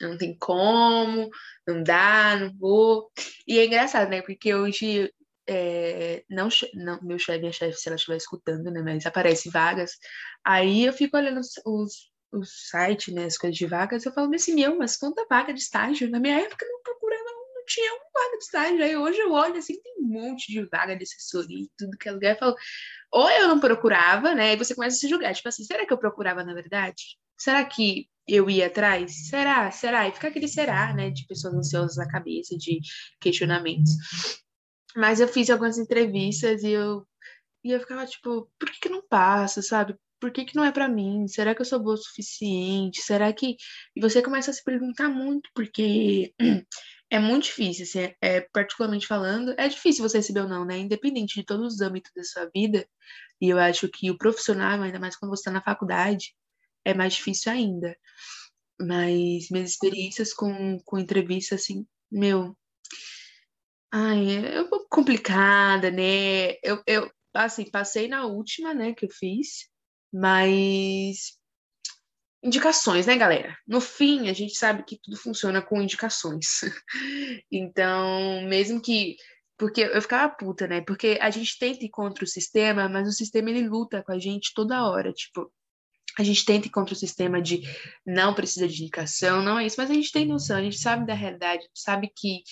não 0.00 0.16
tem 0.16 0.36
como, 0.38 1.30
não 1.66 1.82
dá, 1.82 2.36
não 2.36 2.56
vou. 2.58 3.10
E 3.46 3.58
é 3.58 3.66
engraçado, 3.66 4.10
né? 4.10 4.22
Porque 4.22 4.54
hoje, 4.54 5.12
é, 5.48 6.24
não, 6.28 6.48
não, 6.74 7.00
meu 7.02 7.18
chefe, 7.18 7.40
minha 7.40 7.52
chefe, 7.52 7.78
se 7.78 7.88
ela 7.88 7.96
estiver 7.96 8.16
escutando, 8.16 8.70
né? 8.70 8.82
Mas 8.82 9.06
aparece 9.06 9.50
vagas. 9.50 9.92
Aí 10.44 10.84
eu 10.84 10.92
fico 10.92 11.16
olhando 11.16 11.40
os, 11.40 11.52
os, 11.64 12.10
os 12.32 12.68
sites, 12.70 13.14
né? 13.14 13.24
As 13.26 13.38
coisas 13.38 13.56
de 13.56 13.66
vagas, 13.66 14.04
eu 14.04 14.12
falo, 14.12 14.34
assim, 14.34 14.54
meu, 14.54 14.76
mas 14.76 14.96
quanta 14.96 15.26
vaga 15.28 15.52
de 15.52 15.60
estágio? 15.60 16.10
Na 16.10 16.20
minha 16.20 16.40
época 16.40 16.66
não 16.66 16.82
tinha 17.66 17.92
uma 17.92 18.04
vaga 18.14 18.38
de 18.38 18.44
estágio. 18.44 18.84
Aí 18.84 18.96
hoje 18.96 19.18
eu 19.18 19.32
olho 19.32 19.56
assim, 19.56 19.80
tem 19.80 19.94
um 20.00 20.08
monte 20.08 20.52
de 20.52 20.64
vaga 20.66 20.96
de 20.96 21.04
assessoria 21.04 21.64
e 21.64 21.70
tudo 21.76 21.96
que 21.98 22.08
é 22.08 22.12
lugar. 22.12 22.34
Eu 22.34 22.38
falo, 22.38 22.56
ou 23.12 23.30
eu 23.30 23.48
não 23.48 23.60
procurava, 23.60 24.34
né? 24.34 24.54
E 24.54 24.56
você 24.56 24.74
começa 24.74 24.96
a 24.96 25.00
se 25.00 25.08
julgar, 25.08 25.34
tipo 25.34 25.48
assim, 25.48 25.64
será 25.64 25.86
que 25.86 25.92
eu 25.92 25.98
procurava 25.98 26.44
na 26.44 26.54
verdade? 26.54 27.02
Será 27.38 27.64
que 27.64 28.08
eu 28.26 28.48
ia 28.50 28.66
atrás? 28.66 29.28
Será? 29.28 29.70
Será? 29.70 30.08
E 30.08 30.12
fica 30.12 30.28
aquele 30.28 30.48
será, 30.48 30.94
né? 30.94 31.10
De 31.10 31.26
pessoas 31.26 31.54
ansiosas 31.54 31.96
na 31.96 32.08
cabeça, 32.08 32.56
de 32.56 32.80
questionamentos. 33.20 33.92
Mas 34.96 35.20
eu 35.20 35.28
fiz 35.28 35.50
algumas 35.50 35.78
entrevistas 35.78 36.62
e 36.62 36.70
eu, 36.70 37.06
e 37.64 37.70
eu 37.72 37.80
ficava 37.80 38.06
tipo, 38.06 38.50
por 38.58 38.70
que, 38.70 38.80
que 38.80 38.88
não 38.88 39.02
passa, 39.06 39.60
sabe? 39.62 39.94
por 40.20 40.30
que, 40.30 40.44
que 40.44 40.56
não 40.56 40.64
é 40.64 40.72
para 40.72 40.88
mim? 40.88 41.26
Será 41.28 41.54
que 41.54 41.60
eu 41.60 41.64
sou 41.66 41.78
boa 41.78 41.94
o 41.94 41.98
suficiente? 41.98 43.02
Será 43.02 43.32
que. 43.32 43.56
E 43.94 44.00
você 44.00 44.22
começa 44.22 44.50
a 44.50 44.54
se 44.54 44.62
perguntar 44.64 45.08
muito, 45.08 45.48
porque 45.54 46.34
é 47.10 47.18
muito 47.18 47.44
difícil, 47.44 47.84
assim, 47.84 48.14
é, 48.20 48.40
particularmente 48.40 49.06
falando, 49.06 49.54
é 49.56 49.68
difícil 49.68 50.06
você 50.06 50.18
receber 50.18 50.40
ou 50.40 50.48
não, 50.48 50.64
né? 50.64 50.78
Independente 50.78 51.34
de 51.36 51.44
todos 51.44 51.74
os 51.74 51.80
âmbitos 51.80 52.12
da 52.14 52.24
sua 52.24 52.50
vida. 52.54 52.86
E 53.40 53.48
eu 53.48 53.58
acho 53.58 53.88
que 53.88 54.10
o 54.10 54.18
profissional, 54.18 54.82
ainda 54.82 54.98
mais 54.98 55.16
quando 55.16 55.30
você 55.30 55.42
está 55.42 55.50
na 55.52 55.62
faculdade, 55.62 56.34
é 56.84 56.94
mais 56.94 57.14
difícil 57.14 57.52
ainda. 57.52 57.96
Mas 58.80 59.48
minhas 59.50 59.70
experiências 59.70 60.32
com, 60.32 60.78
com 60.84 60.98
entrevista, 60.98 61.54
assim, 61.54 61.86
meu. 62.10 62.56
Ai, 63.92 64.46
é 64.54 64.62
um 64.62 64.68
pouco 64.68 64.86
complicada, 64.90 65.90
né? 65.90 66.52
Eu, 66.62 66.82
eu, 66.86 67.10
assim, 67.34 67.70
passei 67.70 68.08
na 68.08 68.26
última, 68.26 68.74
né, 68.74 68.92
que 68.94 69.06
eu 69.06 69.10
fiz, 69.10 69.68
mas 70.12 71.38
indicações, 72.46 73.06
né, 73.06 73.16
galera? 73.16 73.56
No 73.66 73.80
fim, 73.80 74.28
a 74.28 74.32
gente 74.32 74.56
sabe 74.56 74.84
que 74.84 74.98
tudo 75.02 75.16
funciona 75.16 75.60
com 75.60 75.82
indicações. 75.82 76.60
então, 77.50 78.42
mesmo 78.42 78.80
que 78.80 79.16
porque 79.58 79.80
eu 79.80 80.02
ficava 80.02 80.32
puta, 80.32 80.66
né? 80.66 80.82
Porque 80.82 81.18
a 81.20 81.30
gente 81.30 81.58
tenta 81.58 81.84
ir 81.84 81.88
contra 81.88 82.24
o 82.24 82.26
sistema, 82.26 82.88
mas 82.88 83.08
o 83.08 83.12
sistema 83.12 83.50
ele 83.50 83.66
luta 83.66 84.02
com 84.02 84.12
a 84.12 84.18
gente 84.18 84.52
toda 84.54 84.86
hora, 84.86 85.12
tipo, 85.12 85.50
a 86.18 86.22
gente 86.22 86.44
tenta 86.44 86.66
ir 86.66 86.70
contra 86.70 86.94
o 86.94 86.96
sistema 86.96 87.40
de 87.40 87.62
não 88.04 88.34
precisa 88.34 88.68
de 88.68 88.82
indicação, 88.82 89.42
não 89.42 89.58
é 89.58 89.66
isso, 89.66 89.76
mas 89.78 89.90
a 89.90 89.94
gente 89.94 90.12
tem 90.12 90.26
noção, 90.26 90.58
a 90.58 90.62
gente 90.62 90.78
sabe 90.78 91.06
da 91.06 91.14
realidade, 91.14 91.66
sabe 91.74 92.10
que 92.14 92.42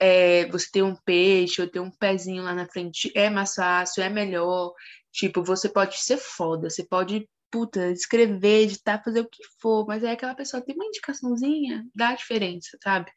é, 0.00 0.46
você 0.50 0.68
ter 0.70 0.82
um 0.82 0.96
peixe 1.04 1.62
ou 1.62 1.68
ter 1.68 1.80
um 1.80 1.90
pezinho 1.90 2.42
lá 2.42 2.54
na 2.54 2.66
frente 2.66 3.12
é 3.14 3.30
mais 3.30 3.54
fácil, 3.54 4.02
é 4.02 4.08
melhor. 4.08 4.72
Tipo, 5.12 5.44
você 5.44 5.68
pode 5.68 5.98
ser 5.98 6.16
foda, 6.16 6.68
você 6.68 6.84
pode 6.84 7.28
puta, 7.52 7.92
escrever, 7.92 8.62
editar, 8.62 9.02
fazer 9.04 9.20
o 9.20 9.28
que 9.28 9.42
for, 9.60 9.86
mas 9.86 10.02
é 10.02 10.12
aquela 10.12 10.34
pessoa 10.34 10.62
tem 10.62 10.74
uma 10.74 10.86
indicaçãozinha, 10.86 11.86
dá 11.94 12.14
diferença, 12.14 12.78
sabe? 12.82 13.12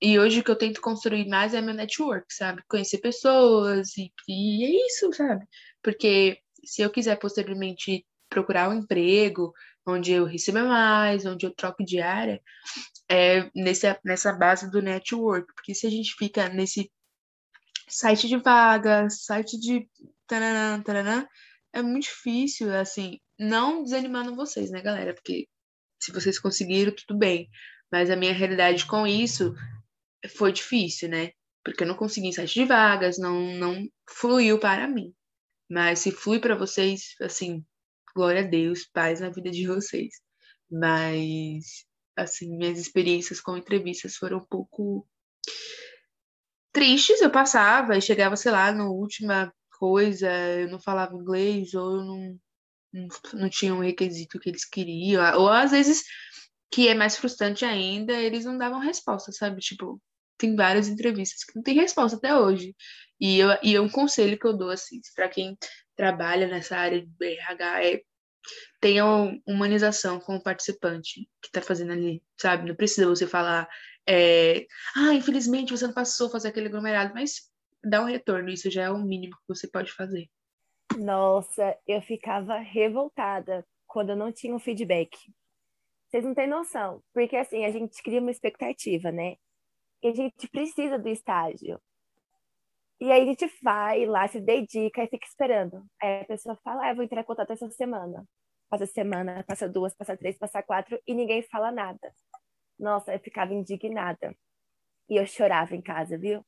E 0.00 0.18
hoje 0.18 0.40
o 0.40 0.44
que 0.44 0.50
eu 0.50 0.56
tento 0.56 0.80
construir 0.80 1.28
mais 1.28 1.54
é 1.54 1.60
meu 1.62 1.72
network, 1.72 2.26
sabe? 2.34 2.62
Conhecer 2.68 2.98
pessoas 2.98 3.96
e, 3.96 4.12
e 4.28 4.64
é 4.64 4.86
isso, 4.86 5.12
sabe? 5.12 5.46
Porque 5.80 6.38
se 6.64 6.82
eu 6.82 6.90
quiser 6.90 7.16
posteriormente 7.16 8.04
procurar 8.28 8.68
um 8.68 8.74
emprego 8.74 9.52
onde 9.86 10.12
eu 10.12 10.24
receba 10.24 10.64
mais, 10.64 11.24
onde 11.24 11.46
eu 11.46 11.54
troco 11.54 11.84
de 11.84 12.00
área, 12.00 12.42
é 13.08 13.48
nesse, 13.54 13.86
nessa 14.04 14.32
base 14.32 14.70
do 14.70 14.82
network. 14.82 15.46
Porque 15.54 15.74
se 15.74 15.86
a 15.86 15.90
gente 15.90 16.14
fica 16.16 16.48
nesse 16.48 16.90
site 17.88 18.26
de 18.26 18.36
vagas, 18.38 19.24
site 19.24 19.58
de 19.58 19.88
é 21.72 21.82
muito 21.82 22.04
difícil, 22.04 22.74
assim, 22.74 23.18
não 23.42 23.82
desanimando 23.82 24.34
vocês, 24.34 24.70
né, 24.70 24.80
galera? 24.80 25.14
Porque 25.14 25.48
se 26.00 26.12
vocês 26.12 26.38
conseguiram, 26.38 26.94
tudo 26.94 27.18
bem. 27.18 27.48
Mas 27.90 28.10
a 28.10 28.16
minha 28.16 28.32
realidade 28.32 28.86
com 28.86 29.06
isso 29.06 29.54
foi 30.36 30.52
difícil, 30.52 31.08
né? 31.08 31.32
Porque 31.64 31.84
eu 31.84 31.86
não 31.86 31.96
consegui 31.96 32.28
em 32.28 32.32
site 32.32 32.54
de 32.54 32.64
vagas, 32.64 33.18
não, 33.18 33.40
não 33.56 33.88
fluiu 34.08 34.58
para 34.58 34.88
mim. 34.88 35.14
Mas 35.70 36.00
se 36.00 36.10
flui 36.10 36.40
para 36.40 36.56
vocês, 36.56 37.14
assim, 37.20 37.64
glória 38.14 38.40
a 38.42 38.46
Deus, 38.46 38.84
paz 38.92 39.20
na 39.20 39.30
vida 39.30 39.50
de 39.50 39.66
vocês. 39.66 40.14
Mas, 40.70 41.84
assim, 42.16 42.56
minhas 42.56 42.78
experiências 42.78 43.40
com 43.40 43.56
entrevistas 43.56 44.16
foram 44.16 44.38
um 44.38 44.46
pouco 44.46 45.06
tristes. 46.72 47.20
Eu 47.20 47.30
passava 47.30 47.96
e 47.96 48.02
chegava, 48.02 48.36
sei 48.36 48.52
lá, 48.52 48.72
na 48.72 48.88
última 48.88 49.52
coisa, 49.78 50.30
eu 50.58 50.68
não 50.68 50.80
falava 50.80 51.14
inglês, 51.14 51.74
ou 51.74 51.98
eu 51.98 52.04
não 52.04 52.40
não, 52.92 53.48
tinham 53.48 53.78
um 53.78 53.82
requisito 53.82 54.38
que 54.38 54.50
eles 54.50 54.64
queriam, 54.64 55.38
ou 55.38 55.48
às 55.48 55.70
vezes, 55.70 56.04
que 56.70 56.88
é 56.88 56.94
mais 56.94 57.16
frustrante 57.16 57.64
ainda, 57.64 58.12
eles 58.12 58.44
não 58.44 58.58
davam 58.58 58.80
resposta, 58.80 59.32
sabe? 59.32 59.60
Tipo, 59.60 60.00
tem 60.38 60.56
várias 60.56 60.88
entrevistas 60.88 61.44
que 61.44 61.56
não 61.56 61.62
tem 61.62 61.74
resposta 61.74 62.16
até 62.16 62.36
hoje. 62.36 62.74
E, 63.20 63.38
eu, 63.38 63.48
e 63.62 63.76
é 63.76 63.80
um 63.80 63.88
conselho 63.88 64.38
que 64.38 64.46
eu 64.46 64.56
dou, 64.56 64.70
assim, 64.70 65.00
para 65.14 65.28
quem 65.28 65.56
trabalha 65.96 66.48
nessa 66.48 66.76
área 66.76 67.00
de 67.00 67.06
BRH 67.06 67.84
é 67.84 68.02
tenha 68.80 69.04
humanização 69.46 70.18
com 70.18 70.36
o 70.36 70.42
participante 70.42 71.28
que 71.40 71.48
está 71.48 71.62
fazendo 71.62 71.92
ali, 71.92 72.22
sabe? 72.36 72.68
Não 72.68 72.74
precisa 72.74 73.06
você 73.06 73.26
falar, 73.26 73.68
é, 74.06 74.66
ah, 74.96 75.14
infelizmente 75.14 75.70
você 75.70 75.86
não 75.86 75.94
passou 75.94 76.26
a 76.26 76.30
fazer 76.30 76.48
aquele 76.48 76.66
aglomerado, 76.66 77.14
mas 77.14 77.48
dá 77.84 78.02
um 78.02 78.06
retorno, 78.06 78.50
isso 78.50 78.70
já 78.70 78.82
é 78.84 78.90
o 78.90 78.98
mínimo 78.98 79.36
que 79.36 79.48
você 79.48 79.68
pode 79.68 79.92
fazer. 79.92 80.28
Nossa, 80.98 81.76
eu 81.86 82.00
ficava 82.02 82.56
revoltada 82.58 83.66
quando 83.86 84.10
eu 84.10 84.16
não 84.16 84.32
tinha 84.32 84.54
um 84.54 84.58
feedback. 84.58 85.16
Vocês 86.08 86.24
não 86.24 86.34
têm 86.34 86.46
noção, 86.46 87.02
porque 87.14 87.36
assim, 87.36 87.64
a 87.64 87.70
gente 87.70 88.02
cria 88.02 88.20
uma 88.20 88.30
expectativa, 88.30 89.10
né? 89.10 89.36
E 90.02 90.08
a 90.08 90.14
gente 90.14 90.48
precisa 90.48 90.98
do 90.98 91.08
estágio. 91.08 91.80
E 93.00 93.10
aí 93.10 93.22
a 93.22 93.26
gente 93.26 93.50
vai 93.62 94.06
lá, 94.06 94.28
se 94.28 94.40
dedica 94.40 95.02
e 95.02 95.08
fica 95.08 95.26
esperando. 95.26 95.84
Aí 96.00 96.20
a 96.22 96.24
pessoa 96.24 96.56
fala, 96.62 96.84
ah, 96.84 96.90
eu 96.90 96.96
vou 96.96 97.04
entrar 97.04 97.20
em 97.20 97.24
contato 97.24 97.50
essa 97.52 97.68
semana. 97.70 98.24
Passa 98.68 98.86
semana, 98.86 99.44
passa 99.46 99.68
duas, 99.68 99.94
passa 99.94 100.16
três, 100.16 100.38
passa 100.38 100.62
quatro, 100.62 101.00
e 101.06 101.14
ninguém 101.14 101.42
fala 101.42 101.72
nada. 101.72 102.14
Nossa, 102.78 103.12
eu 103.12 103.20
ficava 103.20 103.52
indignada. 103.54 104.36
E 105.08 105.16
eu 105.16 105.26
chorava 105.26 105.74
em 105.74 105.82
casa, 105.82 106.16
viu? 106.18 106.44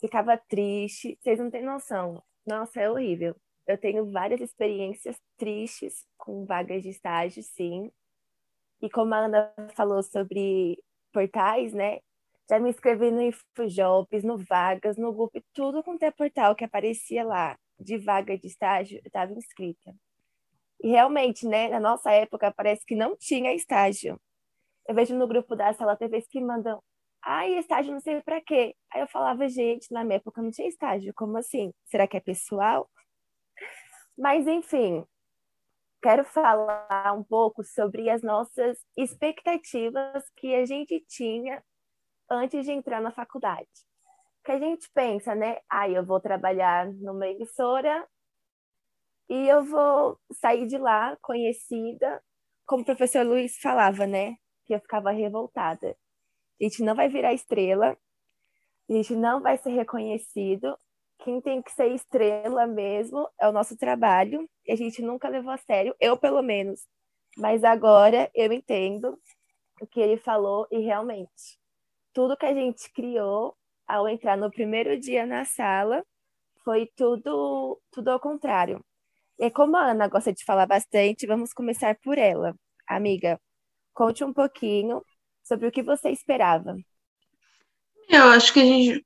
Ficava 0.00 0.36
triste. 0.36 1.18
Vocês 1.20 1.38
não 1.38 1.50
têm 1.50 1.62
noção. 1.62 2.22
Nossa, 2.46 2.80
é 2.80 2.90
horrível. 2.90 3.34
Eu 3.66 3.78
tenho 3.78 4.10
várias 4.10 4.40
experiências 4.40 5.16
tristes 5.36 6.06
com 6.16 6.44
vagas 6.44 6.82
de 6.82 6.90
estágio, 6.90 7.42
sim. 7.42 7.90
E 8.80 8.88
como 8.90 9.14
a 9.14 9.18
Ana 9.18 9.54
falou 9.74 10.02
sobre 10.02 10.82
portais, 11.12 11.72
né? 11.72 12.00
Já 12.48 12.60
me 12.60 12.70
inscrevi 12.70 13.10
no 13.10 13.20
InfoJobs, 13.22 14.22
no 14.22 14.38
Vagas, 14.38 14.96
no 14.96 15.12
Google, 15.12 15.42
tudo 15.52 15.82
quanto 15.82 16.02
é 16.04 16.10
portal 16.12 16.54
que 16.54 16.64
aparecia 16.64 17.24
lá 17.24 17.58
de 17.78 17.98
vaga 17.98 18.38
de 18.38 18.46
estágio, 18.46 18.98
eu 18.98 19.06
estava 19.06 19.32
inscrita. 19.32 19.94
E 20.80 20.88
realmente, 20.88 21.46
né, 21.46 21.68
na 21.68 21.80
nossa 21.80 22.10
época, 22.12 22.52
parece 22.54 22.84
que 22.86 22.94
não 22.94 23.16
tinha 23.16 23.54
estágio. 23.54 24.20
Eu 24.88 24.94
vejo 24.94 25.16
no 25.16 25.26
grupo 25.26 25.56
da 25.56 25.72
sala, 25.72 25.96
vezes 25.96 26.28
que 26.28 26.40
mandam, 26.40 26.80
ai, 27.22 27.58
estágio 27.58 27.92
não 27.92 28.00
sei 28.00 28.20
para 28.22 28.40
quê. 28.40 28.74
Aí 28.92 29.00
eu 29.00 29.08
falava, 29.08 29.48
gente, 29.48 29.92
na 29.92 30.04
minha 30.04 30.16
época 30.16 30.40
não 30.40 30.50
tinha 30.50 30.68
estágio, 30.68 31.12
como 31.16 31.36
assim? 31.38 31.72
Será 31.86 32.06
que 32.06 32.16
é 32.16 32.20
pessoal? 32.20 32.88
Mas, 34.16 34.46
enfim, 34.46 35.06
quero 36.02 36.24
falar 36.24 37.12
um 37.12 37.22
pouco 37.22 37.62
sobre 37.62 38.08
as 38.08 38.22
nossas 38.22 38.78
expectativas 38.96 40.24
que 40.36 40.54
a 40.54 40.64
gente 40.64 41.04
tinha 41.08 41.62
antes 42.30 42.64
de 42.64 42.72
entrar 42.72 43.00
na 43.00 43.10
faculdade. 43.10 43.68
Que 44.44 44.52
a 44.52 44.58
gente 44.58 44.88
pensa, 44.94 45.34
né? 45.34 45.58
Ah, 45.68 45.88
eu 45.88 46.04
vou 46.04 46.20
trabalhar 46.20 46.86
numa 46.86 47.28
emissora 47.28 48.06
e 49.28 49.48
eu 49.48 49.64
vou 49.64 50.18
sair 50.32 50.66
de 50.66 50.78
lá 50.78 51.16
conhecida, 51.20 52.22
como 52.64 52.82
o 52.82 52.86
professor 52.86 53.26
Luiz 53.26 53.58
falava, 53.58 54.06
né? 54.06 54.36
Que 54.64 54.74
eu 54.74 54.80
ficava 54.80 55.10
revoltada. 55.10 55.96
A 56.60 56.64
gente 56.64 56.82
não 56.82 56.94
vai 56.94 57.08
virar 57.08 57.34
estrela, 57.34 57.98
a 58.88 58.92
gente 58.92 59.14
não 59.16 59.42
vai 59.42 59.58
ser 59.58 59.70
reconhecido, 59.70 60.78
quem 61.18 61.40
tem 61.40 61.62
que 61.62 61.72
ser 61.72 61.88
estrela 61.92 62.66
mesmo 62.66 63.28
é 63.40 63.48
o 63.48 63.52
nosso 63.52 63.76
trabalho, 63.76 64.48
e 64.66 64.72
a 64.72 64.76
gente 64.76 65.02
nunca 65.02 65.28
levou 65.28 65.52
a 65.52 65.58
sério, 65.58 65.94
eu 66.00 66.16
pelo 66.16 66.42
menos. 66.42 66.80
Mas 67.36 67.64
agora 67.64 68.30
eu 68.34 68.52
entendo 68.52 69.18
o 69.80 69.86
que 69.86 70.00
ele 70.00 70.16
falou 70.18 70.66
e 70.70 70.78
realmente 70.78 71.58
tudo 72.16 72.36
que 72.36 72.46
a 72.46 72.54
gente 72.54 72.90
criou 72.92 73.54
ao 73.86 74.08
entrar 74.08 74.36
no 74.38 74.50
primeiro 74.50 74.98
dia 74.98 75.26
na 75.26 75.44
sala 75.44 76.04
foi 76.64 76.90
tudo 76.96 77.80
tudo 77.92 78.08
ao 78.10 78.20
contrário. 78.20 78.84
E 79.38 79.50
como 79.50 79.76
a 79.76 79.90
Ana 79.90 80.08
gosta 80.08 80.32
de 80.32 80.44
falar 80.44 80.66
bastante, 80.66 81.26
vamos 81.26 81.52
começar 81.52 81.98
por 82.02 82.18
ela. 82.18 82.54
Amiga, 82.88 83.40
conte 83.94 84.24
um 84.24 84.32
pouquinho 84.32 85.02
sobre 85.44 85.68
o 85.68 85.72
que 85.72 85.82
você 85.82 86.10
esperava. 86.10 86.76
Eu 88.08 88.24
acho 88.28 88.52
que 88.52 88.60
a 88.60 88.64
gente 88.64 89.02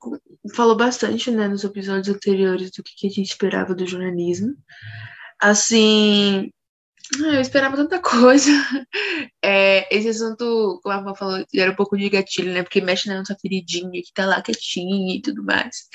falou 0.55 0.77
bastante, 0.77 1.31
né, 1.31 1.49
nos 1.49 1.65
episódios 1.65 2.15
anteriores 2.15 2.71
do 2.71 2.83
que 2.83 3.07
a 3.07 3.11
gente 3.11 3.29
esperava 3.29 3.75
do 3.75 3.87
jornalismo. 3.87 4.55
Assim, 5.41 6.51
ah, 7.19 7.35
eu 7.35 7.41
esperava 7.41 7.77
tanta 7.77 7.99
coisa. 8.01 8.51
É, 9.43 9.95
esse 9.95 10.09
assunto, 10.09 10.81
como 10.83 10.95
a 10.95 10.99
Rafa 10.99 11.15
falou, 11.15 11.45
era 11.55 11.73
um 11.73 11.75
pouco 11.75 11.97
de 11.97 12.09
gatilho, 12.09 12.53
né? 12.53 12.63
Porque 12.63 12.81
mexe 12.81 13.09
na 13.09 13.19
nossa 13.19 13.37
feridinha, 13.41 13.91
que 14.03 14.13
tá 14.15 14.27
lá 14.27 14.43
quietinha 14.43 15.17
e 15.17 15.23
tudo 15.23 15.43
mais. 15.45 15.89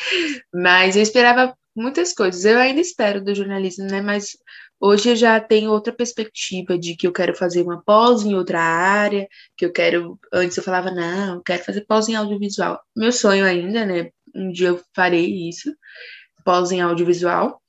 Mas 0.53 0.95
eu 0.95 1.01
esperava 1.01 1.55
muitas 1.75 2.13
coisas. 2.13 2.43
Eu 2.45 2.59
ainda 2.59 2.81
espero 2.81 3.23
do 3.23 3.35
jornalismo, 3.35 3.85
né? 3.85 4.01
Mas 4.01 4.37
hoje 4.79 5.09
eu 5.09 5.15
já 5.15 5.39
tenho 5.39 5.71
outra 5.71 5.93
perspectiva 5.93 6.77
de 6.77 6.95
que 6.95 7.07
eu 7.07 7.13
quero 7.13 7.35
fazer 7.35 7.61
uma 7.61 7.81
pós 7.81 8.23
em 8.23 8.35
outra 8.35 8.61
área, 8.61 9.27
que 9.57 9.65
eu 9.65 9.71
quero. 9.71 10.19
Antes 10.33 10.57
eu 10.57 10.63
falava, 10.63 10.91
não, 10.91 11.35
eu 11.35 11.41
quero 11.41 11.63
fazer 11.63 11.81
pós 11.81 12.07
em 12.09 12.15
audiovisual. 12.15 12.81
Meu 12.95 13.11
sonho 13.11 13.45
ainda, 13.45 13.85
né? 13.85 14.11
Um 14.33 14.51
dia 14.51 14.69
eu 14.69 14.81
farei 14.95 15.49
isso, 15.49 15.73
pós 16.43 16.71
em 16.71 16.81
audiovisual. 16.81 17.61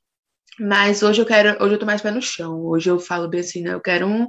Mas 0.58 1.02
hoje 1.02 1.20
eu 1.20 1.26
quero, 1.26 1.62
hoje 1.62 1.74
eu 1.74 1.78
tô 1.78 1.86
mais 1.86 2.00
pé 2.02 2.10
no 2.10 2.22
chão. 2.22 2.60
Hoje 2.64 2.90
eu 2.90 2.98
falo 2.98 3.28
bem 3.28 3.40
assim, 3.40 3.62
né? 3.62 3.74
Eu 3.74 3.80
quero 3.80 4.06
um. 4.06 4.28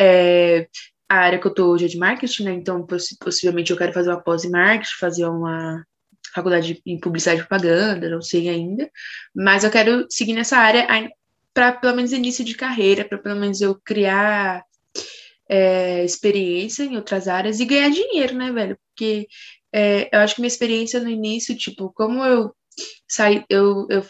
É, 0.00 0.68
a 1.08 1.16
área 1.16 1.38
que 1.38 1.46
eu 1.46 1.54
tô 1.54 1.70
hoje 1.70 1.84
é 1.84 1.88
de 1.88 1.98
marketing, 1.98 2.44
né? 2.44 2.52
Então, 2.52 2.86
possivelmente 3.20 3.70
eu 3.70 3.76
quero 3.76 3.92
fazer 3.92 4.10
uma 4.10 4.20
pós 4.20 4.44
em 4.44 4.50
marketing, 4.50 4.94
fazer 4.98 5.26
uma 5.26 5.84
faculdade 6.34 6.82
em 6.84 6.98
publicidade 7.00 7.40
e 7.40 7.44
propaganda, 7.44 8.10
não 8.10 8.20
sei 8.20 8.48
ainda. 8.48 8.90
Mas 9.34 9.64
eu 9.64 9.70
quero 9.70 10.06
seguir 10.10 10.34
nessa 10.34 10.58
área 10.58 10.86
para 11.56 11.72
pelo 11.72 11.96
menos 11.96 12.12
início 12.12 12.44
de 12.44 12.54
carreira, 12.54 13.02
para 13.02 13.16
pelo 13.16 13.40
menos 13.40 13.62
eu 13.62 13.80
criar 13.82 14.62
é, 15.48 16.04
experiência 16.04 16.84
em 16.84 16.96
outras 16.96 17.26
áreas 17.26 17.60
e 17.60 17.64
ganhar 17.64 17.88
dinheiro, 17.88 18.34
né, 18.34 18.52
velho? 18.52 18.78
Porque 18.88 19.26
é, 19.72 20.14
eu 20.14 20.20
acho 20.20 20.34
que 20.34 20.42
minha 20.42 20.48
experiência 20.48 21.00
no 21.00 21.08
início, 21.08 21.56
tipo, 21.56 21.90
como 21.94 22.22
eu 22.26 22.54
saí, 23.08 23.42
eu, 23.48 23.86
eu 23.88 24.04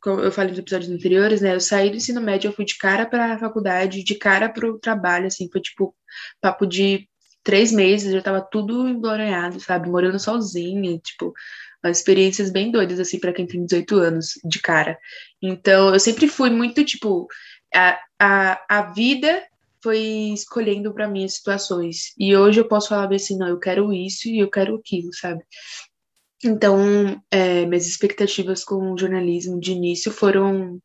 como 0.00 0.20
eu 0.20 0.30
falei 0.30 0.50
nos 0.50 0.60
episódios 0.60 0.88
anteriores, 0.88 1.40
né? 1.40 1.56
Eu 1.56 1.60
saí 1.60 1.90
do 1.90 1.96
ensino 1.96 2.20
médio, 2.20 2.50
eu 2.50 2.52
fui 2.52 2.64
de 2.64 2.78
cara 2.78 3.04
para 3.04 3.34
a 3.34 3.38
faculdade, 3.40 4.04
de 4.04 4.14
cara 4.14 4.48
para 4.48 4.70
o 4.70 4.78
trabalho, 4.78 5.26
assim, 5.26 5.48
foi 5.50 5.60
tipo 5.60 5.92
papo 6.40 6.64
de 6.64 7.08
três 7.42 7.72
meses, 7.72 8.12
já 8.12 8.22
tava 8.22 8.40
tudo 8.40 8.86
embloranhado, 8.88 9.58
sabe? 9.58 9.88
Morando 9.88 10.20
sozinha, 10.20 10.96
tipo, 10.98 11.32
experiências 11.84 12.50
bem 12.50 12.70
doidas, 12.70 12.98
assim, 12.98 13.18
para 13.18 13.32
quem 13.32 13.46
tem 13.46 13.64
18 13.64 13.96
anos, 13.96 14.32
de 14.44 14.60
cara. 14.60 14.98
Então, 15.42 15.92
eu 15.92 16.00
sempre 16.00 16.28
fui 16.28 16.50
muito, 16.50 16.84
tipo, 16.84 17.28
a, 17.74 17.98
a, 18.18 18.64
a 18.68 18.82
vida 18.92 19.42
foi 19.82 20.00
escolhendo 20.34 20.92
para 20.92 21.06
mim 21.06 21.24
as 21.24 21.34
situações. 21.34 22.12
E 22.18 22.36
hoje 22.36 22.60
eu 22.60 22.66
posso 22.66 22.88
falar 22.88 23.12
assim, 23.14 23.38
não, 23.38 23.48
eu 23.48 23.58
quero 23.58 23.92
isso 23.92 24.28
e 24.28 24.38
eu 24.38 24.50
quero 24.50 24.74
aquilo, 24.74 25.12
sabe? 25.14 25.44
Então, 26.44 27.20
é, 27.30 27.64
minhas 27.66 27.86
expectativas 27.86 28.64
com 28.64 28.92
o 28.92 28.98
jornalismo 28.98 29.60
de 29.60 29.72
início 29.72 30.12
foram. 30.12 30.80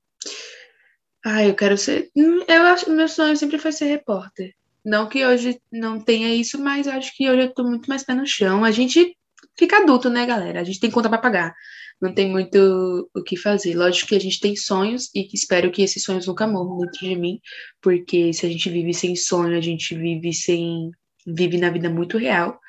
Ah, 1.26 1.44
eu 1.44 1.56
quero 1.56 1.78
ser. 1.78 2.10
Hum, 2.16 2.44
eu 2.48 2.64
acho 2.64 2.90
meu 2.90 3.08
sonho 3.08 3.36
sempre 3.36 3.58
foi 3.58 3.72
ser 3.72 3.86
repórter. 3.86 4.54
Não 4.84 5.08
que 5.08 5.26
hoje 5.26 5.60
não 5.72 6.00
tenha 6.00 6.34
isso, 6.34 6.60
mas 6.60 6.88
acho 6.88 7.16
que 7.16 7.30
hoje 7.30 7.44
eu 7.44 7.54
tô 7.54 7.64
muito 7.64 7.88
mais 7.88 8.04
pé 8.04 8.16
no 8.16 8.26
chão. 8.26 8.64
A 8.64 8.72
gente 8.72 9.16
fica 9.58 9.78
adulto, 9.78 10.10
né, 10.10 10.26
galera? 10.26 10.62
A 10.62 10.64
gente 10.64 10.80
tem 10.80 10.92
conta 10.92 11.10
para 11.10 11.18
pagar. 11.18 11.56
Não 12.02 12.14
tem 12.14 12.30
muito 12.30 13.10
o 13.14 13.24
que 13.24 13.38
fazer. 13.38 13.76
Lógico 13.76 14.10
que 14.10 14.16
a 14.16 14.20
gente 14.20 14.40
tem 14.40 14.56
sonhos 14.56 15.10
e 15.14 15.24
que 15.24 15.36
espero 15.36 15.72
que 15.72 15.84
esses 15.84 16.04
sonhos 16.04 16.28
nunca 16.28 16.48
morram 16.48 16.80
dentro 16.80 17.08
de 17.08 17.16
mim, 17.16 17.40
porque 17.82 18.34
se 18.34 18.46
a 18.46 18.50
gente 18.50 18.70
vive 18.70 18.94
sem 18.94 19.16
sonho, 19.16 19.58
a 19.58 19.62
gente 19.62 19.96
vive 19.96 20.34
sem 20.34 20.90
vive 21.28 21.58
na 21.58 21.70
vida 21.70 21.90
muito 21.90 22.18
real. 22.18 22.60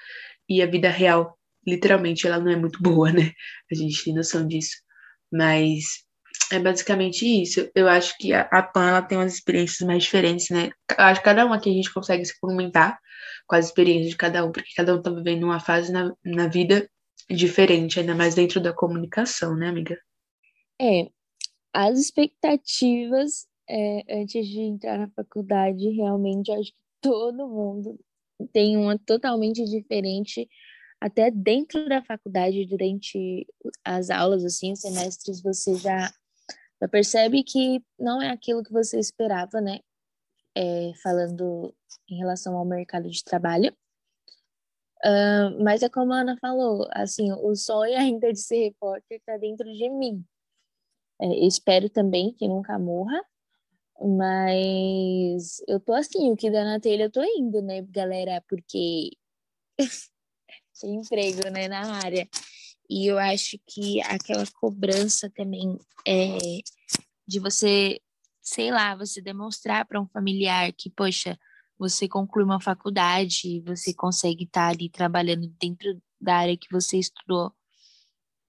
E 0.49 0.63
a 0.63 0.67
vida 0.67 0.91
real 0.91 1.39
literalmente 1.67 2.27
ela 2.27 2.39
não 2.39 2.51
é 2.51 2.57
muito 2.57 2.83
boa, 2.83 3.11
né? 3.13 3.33
A 3.71 3.75
gente 3.75 4.05
tem 4.05 4.15
noção 4.15 4.47
disso. 4.47 4.77
Mas 5.33 5.85
é 6.51 6.59
basicamente 6.59 7.25
isso. 7.25 7.71
Eu 7.75 7.89
acho 7.89 8.17
que 8.19 8.33
a, 8.33 8.43
a 8.43 8.63
Pan 8.63 8.89
ela 8.89 9.03
tem 9.03 9.17
umas 9.17 9.35
experiências 9.35 9.87
mais 9.87 10.03
diferentes, 10.05 10.51
né? 10.51 10.71
Acho 10.99 11.21
que 11.21 11.25
cada 11.25 11.47
um 11.47 11.53
aqui 11.53 11.71
a 11.71 11.73
gente 11.73 11.93
consegue 11.93 12.25
se 12.25 12.39
comentar 12.39 12.99
com 13.47 13.57
as 13.57 13.67
experiências 13.67 14.11
de 14.11 14.17
cada 14.17 14.45
um, 14.45 14.53
porque 14.53 14.73
cada 14.77 14.95
um 14.95 15.03
tá 15.03 15.11
vivendo 15.11 15.45
uma 15.45 15.61
fase 15.61 15.93
na, 15.93 16.15
na 16.25 16.49
vida 16.49 16.89
diferente, 17.29 18.01
ainda 18.01 18.15
mais 18.15 18.35
dentro 18.35 18.61
da 18.61 18.73
comunicação, 18.73 19.57
né, 19.57 19.69
amiga? 19.69 19.97
É, 20.81 21.09
as 21.73 21.99
expectativas 21.99 23.47
é, 23.69 24.21
antes 24.21 24.47
de 24.47 24.61
entrar 24.61 24.99
na 24.99 25.09
faculdade, 25.09 25.89
realmente, 25.91 26.51
acho 26.53 26.71
que 26.71 26.79
todo 27.01 27.49
mundo 27.49 27.99
tem 28.53 28.77
uma 28.77 28.99
totalmente 28.99 29.65
diferente 29.65 30.49
até 31.01 31.31
dentro 31.31 31.89
da 31.89 32.03
faculdade, 32.03 32.67
durante 32.67 33.47
as 33.85 34.09
aulas, 34.09 34.45
assim, 34.45 34.73
os 34.73 34.81
semestres, 34.81 35.43
você 35.43 35.75
já 35.75 36.13
percebe 36.91 37.43
que 37.43 37.83
não 37.99 38.21
é 38.23 38.31
aquilo 38.31 38.63
que 38.63 38.73
você 38.73 38.99
esperava, 38.99 39.61
né? 39.61 39.81
É, 40.55 40.93
falando 41.03 41.75
em 42.09 42.19
relação 42.19 42.57
ao 42.57 42.65
mercado 42.65 43.09
de 43.11 43.25
trabalho. 43.25 43.75
Uh, 45.05 45.63
mas 45.63 45.83
é 45.83 45.89
como 45.89 46.13
a 46.13 46.21
Ana 46.21 46.37
falou, 46.41 46.87
assim, 46.93 47.33
o 47.33 47.57
sonho 47.57 47.99
ainda 47.99 48.33
de 48.33 48.39
ser 48.39 48.65
repórter 48.65 49.19
está 49.19 49.37
dentro 49.37 49.65
de 49.73 49.91
mim. 49.91 50.25
É, 51.21 51.47
espero 51.47 51.89
também 51.89 52.33
que 52.33 52.47
nunca 52.47 52.79
morra, 52.79 53.21
mas 54.01 55.61
eu 55.69 55.81
tô 55.81 55.93
assim, 55.93 56.31
o 56.31 56.37
que 56.37 56.51
dá 56.51 56.65
na 56.65 56.81
telha 56.81 57.05
eu 57.05 57.11
tô 57.11 57.23
indo, 57.23 57.63
né, 57.63 57.83
galera? 57.83 58.43
Porque 58.49 59.11
sem 60.73 60.97
emprego, 60.97 61.49
né, 61.51 61.69
na 61.69 61.97
área. 61.97 62.29
E 62.91 63.07
eu 63.07 63.19
acho 63.19 63.59
que 63.67 64.03
aquela 64.03 64.45
cobrança 64.61 65.31
também 65.31 65.79
é 66.07 66.39
de 67.27 67.39
você, 67.41 68.01
sei 68.43 68.71
lá, 68.71 68.97
você 68.97 69.23
demonstrar 69.23 69.87
para 69.87 70.01
um 70.01 70.07
familiar 70.09 70.73
que, 70.73 70.91
poxa, 70.91 71.39
você 71.79 72.09
conclui 72.09 72.45
uma 72.45 72.61
faculdade, 72.61 73.63
você 73.67 73.95
consegue 73.95 74.45
estar 74.45 74.69
tá 74.69 74.69
ali 74.69 74.91
trabalhando 74.91 75.49
dentro 75.61 76.01
da 76.21 76.37
área 76.37 76.57
que 76.57 76.69
você 76.71 76.99
estudou. 76.99 77.53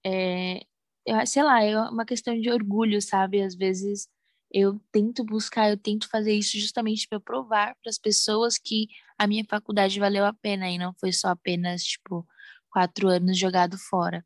É, 0.04 0.66
eu, 1.06 1.26
sei 1.26 1.42
lá, 1.42 1.62
é 1.62 1.78
uma 1.90 2.04
questão 2.04 2.38
de 2.38 2.50
orgulho, 2.50 3.00
sabe? 3.00 3.42
Às 3.42 3.54
vezes 3.54 4.08
eu 4.52 4.80
tento 4.92 5.24
buscar, 5.24 5.70
eu 5.70 5.76
tento 5.76 6.08
fazer 6.08 6.32
isso 6.34 6.58
justamente 6.58 7.08
para 7.08 7.20
provar 7.20 7.76
para 7.82 7.90
as 7.90 7.98
pessoas 7.98 8.58
que 8.58 8.88
a 9.18 9.26
minha 9.26 9.44
faculdade 9.48 9.98
valeu 9.98 10.24
a 10.24 10.32
pena 10.32 10.70
e 10.70 10.78
não 10.78 10.94
foi 10.94 11.12
só 11.12 11.28
apenas, 11.28 11.82
tipo, 11.84 12.26
quatro 12.70 13.08
anos 13.08 13.38
jogado 13.38 13.76
fora. 13.78 14.24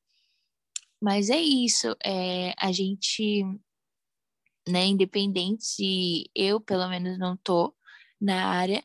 Mas 1.01 1.31
é 1.31 1.41
isso, 1.41 1.97
é, 2.05 2.55
a 2.59 2.73
gente, 2.73 3.45
né, 4.69 4.87
independente 4.87 5.65
se 5.65 6.31
eu, 6.35 6.61
pelo 6.61 6.89
menos, 6.89 7.19
não 7.19 7.37
tô 7.37 7.75
na 8.21 8.47
área, 8.47 8.85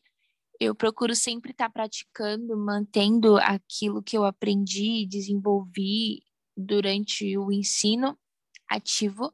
eu 0.60 0.76
procuro 0.76 1.16
sempre 1.16 1.52
estar 1.52 1.66
tá 1.66 1.72
praticando, 1.72 2.56
mantendo 2.58 3.38
aquilo 3.38 4.02
que 4.02 4.18
eu 4.18 4.24
aprendi 4.24 5.04
e 5.04 5.08
desenvolvi 5.08 6.24
durante 6.56 7.38
o 7.38 7.52
ensino 7.52 8.18
ativo, 8.70 9.34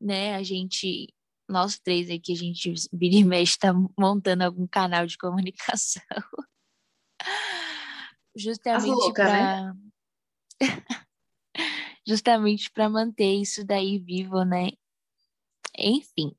né? 0.00 0.34
A 0.34 0.42
gente 0.42 1.14
nós 1.48 1.78
três 1.78 2.10
aqui, 2.10 2.32
a 2.32 2.36
gente 2.36 2.74
vira 2.92 3.16
e 3.16 3.24
mexe, 3.24 3.52
está 3.52 3.72
montando 3.98 4.44
algum 4.44 4.66
canal 4.66 5.06
de 5.06 5.16
comunicação. 5.16 6.02
Justamente 8.36 9.12
para. 9.14 9.72
Né? 9.72 9.74
Justamente 12.06 12.70
para 12.70 12.88
manter 12.88 13.40
isso 13.40 13.64
daí 13.64 13.98
vivo, 13.98 14.44
né? 14.44 14.70
Enfim, 15.78 16.34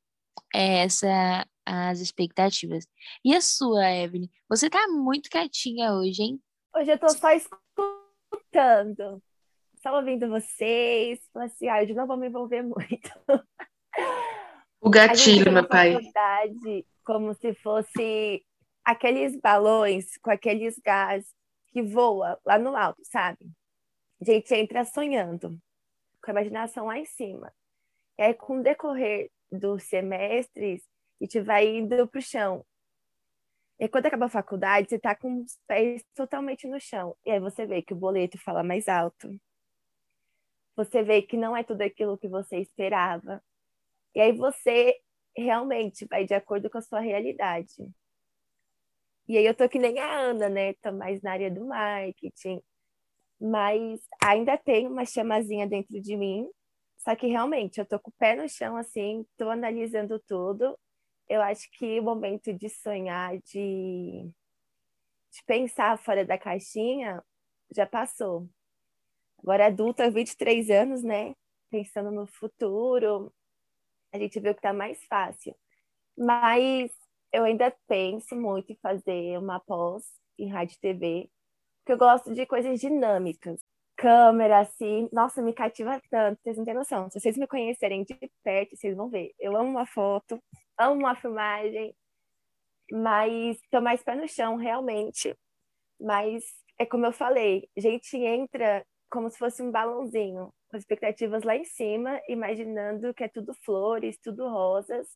é 0.53 0.83
essa 0.83 1.47
as 1.65 1.99
expectativas. 1.99 2.87
E 3.23 3.35
a 3.35 3.41
sua, 3.41 3.91
Evelyn? 3.91 4.27
Você 4.49 4.69
tá 4.69 4.87
muito 4.87 5.29
quietinha 5.29 5.93
hoje, 5.93 6.23
hein? 6.23 6.41
Hoje 6.75 6.91
eu 6.91 6.97
tô 6.97 7.09
só 7.09 7.29
escutando. 7.31 9.21
Só 9.81 9.95
ouvindo 9.95 10.27
vocês. 10.29 11.19
Falei 11.31 11.47
assim, 11.47 11.67
ah, 11.67 11.83
eu 11.83 11.95
não 11.95 12.07
vou 12.07 12.17
me 12.17 12.27
envolver 12.27 12.63
muito. 12.63 13.09
O 14.81 14.89
gatilho, 14.89 15.51
meu 15.51 15.67
pai. 15.67 15.97
Como 17.03 17.33
se 17.33 17.53
fosse 17.55 18.45
aqueles 18.83 19.37
balões 19.39 20.17
com 20.19 20.31
aqueles 20.31 20.79
gás 20.79 21.25
que 21.67 21.81
voa 21.81 22.39
lá 22.45 22.57
no 22.57 22.75
alto, 22.77 23.01
sabe? 23.03 23.51
A 24.21 24.25
gente 24.25 24.53
entra 24.55 24.85
sonhando, 24.85 25.59
com 26.23 26.31
a 26.31 26.33
imaginação 26.33 26.85
lá 26.85 26.97
em 26.97 27.03
cima. 27.03 27.53
E 28.19 28.21
aí, 28.21 28.33
com 28.33 28.59
o 28.59 28.61
decorrer 28.61 29.31
dos 29.49 29.83
semestres, 29.83 30.83
a 31.21 31.23
gente 31.23 31.39
vai 31.39 31.65
indo 31.65 32.05
para 32.05 32.19
o 32.19 32.21
chão. 32.21 32.65
E 33.79 33.87
quando 33.87 34.07
acaba 34.07 34.25
a 34.25 34.29
faculdade, 34.29 34.89
você 34.89 34.97
está 34.97 35.15
com 35.15 35.41
os 35.41 35.57
pés 35.65 36.03
totalmente 36.13 36.67
no 36.67 36.81
chão. 36.81 37.15
E 37.25 37.31
aí 37.31 37.39
você 37.39 37.65
vê 37.65 37.81
que 37.81 37.93
o 37.93 37.95
boleto 37.95 38.37
fala 38.37 38.61
mais 38.61 38.89
alto. 38.89 39.39
Você 40.75 41.01
vê 41.01 41.21
que 41.21 41.37
não 41.37 41.55
é 41.55 41.63
tudo 41.63 41.81
aquilo 41.81 42.17
que 42.17 42.27
você 42.27 42.57
esperava. 42.57 43.41
E 44.13 44.19
aí 44.19 44.33
você 44.33 44.99
realmente 45.33 46.05
vai 46.05 46.25
de 46.25 46.33
acordo 46.33 46.69
com 46.69 46.77
a 46.77 46.81
sua 46.81 46.99
realidade. 46.99 47.89
E 49.29 49.37
aí 49.37 49.45
eu 49.45 49.55
tô 49.55 49.69
que 49.69 49.79
nem 49.79 49.97
a 49.97 50.19
Ana, 50.19 50.49
né? 50.49 50.73
Tô 50.73 50.91
mais 50.91 51.21
na 51.21 51.31
área 51.31 51.49
do 51.49 51.65
marketing. 51.65 52.61
Mas 53.39 54.01
ainda 54.21 54.57
tem 54.57 54.87
uma 54.87 55.05
chamazinha 55.05 55.65
dentro 55.65 56.01
de 56.01 56.17
mim. 56.17 56.49
Só 56.99 57.15
que 57.15 57.27
realmente 57.27 57.79
eu 57.79 57.85
tô 57.85 57.99
com 57.99 58.11
o 58.11 58.13
pé 58.19 58.35
no 58.35 58.47
chão, 58.47 58.75
assim, 58.75 59.25
tô 59.37 59.49
analisando 59.49 60.19
tudo. 60.19 60.77
Eu 61.27 61.41
acho 61.41 61.69
que 61.71 61.99
o 61.99 62.03
momento 62.03 62.53
de 62.53 62.69
sonhar, 62.69 63.37
de, 63.39 64.29
de 65.31 65.43
pensar 65.45 65.97
fora 65.97 66.25
da 66.25 66.37
caixinha, 66.37 67.23
já 67.73 67.85
passou. 67.85 68.49
Agora, 69.41 69.67
adulta, 69.67 70.11
23 70.11 70.69
anos, 70.69 71.03
né? 71.03 71.35
Pensando 71.69 72.11
no 72.11 72.27
futuro, 72.27 73.33
a 74.11 74.17
gente 74.17 74.39
viu 74.39 74.53
que 74.55 74.61
tá 74.61 74.73
mais 74.73 75.01
fácil. 75.05 75.55
Mas 76.17 76.91
eu 77.31 77.45
ainda 77.45 77.71
penso 77.87 78.35
muito 78.35 78.71
em 78.73 78.77
fazer 78.81 79.37
uma 79.39 79.59
pós 79.59 80.05
em 80.37 80.49
rádio 80.49 80.75
e 80.75 80.79
TV, 80.79 81.31
porque 81.79 81.93
eu 81.93 81.97
gosto 81.97 82.33
de 82.33 82.45
coisas 82.45 82.79
dinâmicas. 82.79 83.61
Câmera, 83.99 84.59
assim, 84.59 85.09
nossa, 85.11 85.41
me 85.41 85.53
cativa 85.53 86.01
tanto, 86.09 86.39
vocês 86.41 86.57
não 86.57 86.63
têm 86.63 86.73
noção. 86.73 87.09
Se 87.09 87.19
vocês 87.19 87.37
me 87.37 87.45
conhecerem 87.45 88.03
de 88.05 88.17
perto, 88.41 88.75
vocês 88.77 88.95
vão 88.95 89.09
ver. 89.09 89.33
Eu 89.37 89.57
amo 89.57 89.71
uma 89.71 89.85
foto, 89.85 90.41
amo 90.77 90.95
uma 91.01 91.15
filmagem, 91.15 91.93
mas 92.91 93.59
tô 93.69 93.81
mais 93.81 94.01
pé 94.01 94.15
no 94.15 94.27
chão, 94.27 94.55
realmente. 94.55 95.37
Mas 95.99 96.45
é 96.79 96.85
como 96.85 97.05
eu 97.05 97.11
falei, 97.11 97.69
a 97.77 97.81
gente 97.81 98.15
entra 98.17 98.85
como 99.09 99.29
se 99.29 99.37
fosse 99.37 99.61
um 99.61 99.69
balãozinho, 99.71 100.53
com 100.69 100.77
expectativas 100.77 101.43
lá 101.43 101.55
em 101.57 101.65
cima, 101.65 102.21
imaginando 102.29 103.13
que 103.13 103.25
é 103.25 103.27
tudo 103.27 103.53
flores, 103.65 104.17
tudo 104.23 104.47
rosas. 104.47 105.07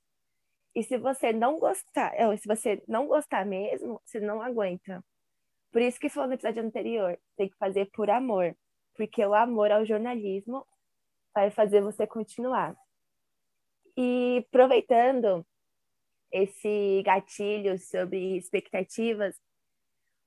E 0.76 0.84
se 0.84 0.98
você 0.98 1.32
não 1.32 1.58
gostar, 1.58 2.12
se 2.38 2.48
você 2.48 2.84
não 2.88 3.08
gostar 3.08 3.46
mesmo, 3.46 4.02
você 4.04 4.19
não 4.19 4.41
aguenta. 4.41 5.02
Por 5.72 5.82
isso 5.82 6.00
que 6.00 6.10
falou 6.10 6.28
no 6.28 6.34
episódio 6.36 6.63
anterior, 6.63 7.17
tem 7.38 7.50
que 7.50 7.58
fazer 7.58 7.89
por 7.93 8.10
amor, 8.10 8.56
porque 8.96 9.26
o 9.26 9.34
amor 9.34 9.72
ao 9.72 9.86
jornalismo 9.86 10.66
vai 11.34 11.50
fazer 11.50 11.82
você 11.82 12.06
continuar. 12.06 12.76
E 13.98 14.46
aproveitando 14.48 15.46
esse 16.32 17.04
gatilho 17.06 17.78
sobre 17.80 18.38
expectativas, 18.38 19.40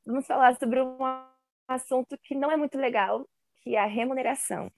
vamos 0.05 0.27
falar 0.27 0.57
sobre 0.57 0.81
um 0.81 0.99
assunto 1.67 2.17
que 2.19 2.35
não 2.35 2.51
é 2.51 2.57
muito 2.57 2.79
legal, 2.79 3.29
que 3.63 3.75
é 3.75 3.81
a 3.81 3.87
remuneração. 3.87 4.71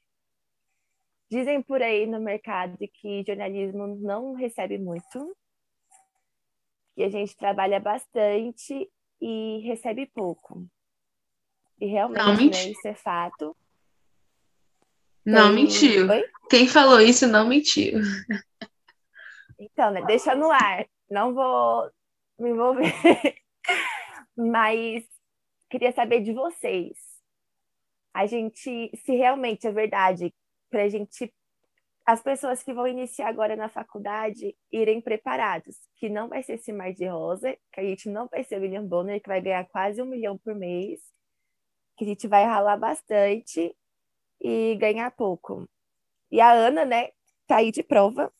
Dizem 1.30 1.62
por 1.62 1.82
aí 1.82 2.06
no 2.06 2.18
mercado 2.18 2.78
que 2.94 3.22
jornalismo 3.26 3.86
não 3.86 4.32
recebe 4.32 4.78
muito, 4.78 5.36
que 6.94 7.02
a 7.02 7.10
gente 7.10 7.36
trabalha 7.36 7.78
bastante 7.78 8.90
e 9.20 9.58
recebe 9.58 10.06
pouco. 10.06 10.66
E 11.78 11.86
realmente, 11.86 12.18
não, 12.18 12.34
né, 12.34 12.70
isso 12.70 12.88
é 12.88 12.94
fato. 12.94 13.54
Não 15.28 15.52
mentiu. 15.52 16.08
Oi? 16.08 16.24
Quem 16.48 16.66
falou 16.66 17.00
isso 17.00 17.26
não 17.26 17.46
mentiu. 17.46 18.00
Então, 19.58 19.90
né, 19.90 20.02
deixa 20.06 20.34
no 20.34 20.50
ar. 20.50 20.86
Não 21.10 21.34
vou 21.34 21.90
me 22.38 22.50
envolver. 22.50 22.92
Mas 24.34 25.04
queria 25.68 25.92
saber 25.92 26.20
de 26.20 26.32
vocês. 26.32 26.96
A 28.14 28.24
gente, 28.24 28.90
se 29.04 29.16
realmente 29.16 29.66
é 29.66 29.72
verdade, 29.72 30.34
para 30.70 30.84
a 30.84 30.88
gente 30.88 31.32
as 32.06 32.22
pessoas 32.22 32.62
que 32.62 32.72
vão 32.72 32.86
iniciar 32.86 33.28
agora 33.28 33.54
na 33.54 33.68
faculdade 33.68 34.56
irem 34.72 34.98
preparados, 34.98 35.76
que 35.96 36.08
não 36.08 36.26
vai 36.26 36.42
ser 36.42 36.54
esse 36.54 36.72
mar 36.72 36.90
de 36.90 37.06
rosa, 37.06 37.54
que 37.70 37.80
a 37.80 37.84
gente 37.84 38.08
não 38.08 38.26
vai 38.28 38.42
ser 38.42 38.56
o 38.56 38.62
William 38.62 38.86
Bonner, 38.86 39.20
que 39.20 39.28
vai 39.28 39.42
ganhar 39.42 39.68
quase 39.68 40.00
um 40.00 40.06
milhão 40.06 40.38
por 40.38 40.54
mês, 40.54 41.00
que 41.98 42.06
a 42.06 42.08
gente 42.08 42.26
vai 42.26 42.44
ralar 42.44 42.78
bastante 42.78 43.76
e 44.40 44.76
ganhar 44.76 45.10
pouco. 45.10 45.68
E 46.30 46.40
a 46.40 46.52
Ana, 46.52 46.84
né, 46.84 47.08
tá 47.46 47.56
aí 47.56 47.70
de 47.70 47.82
prova, 47.82 48.32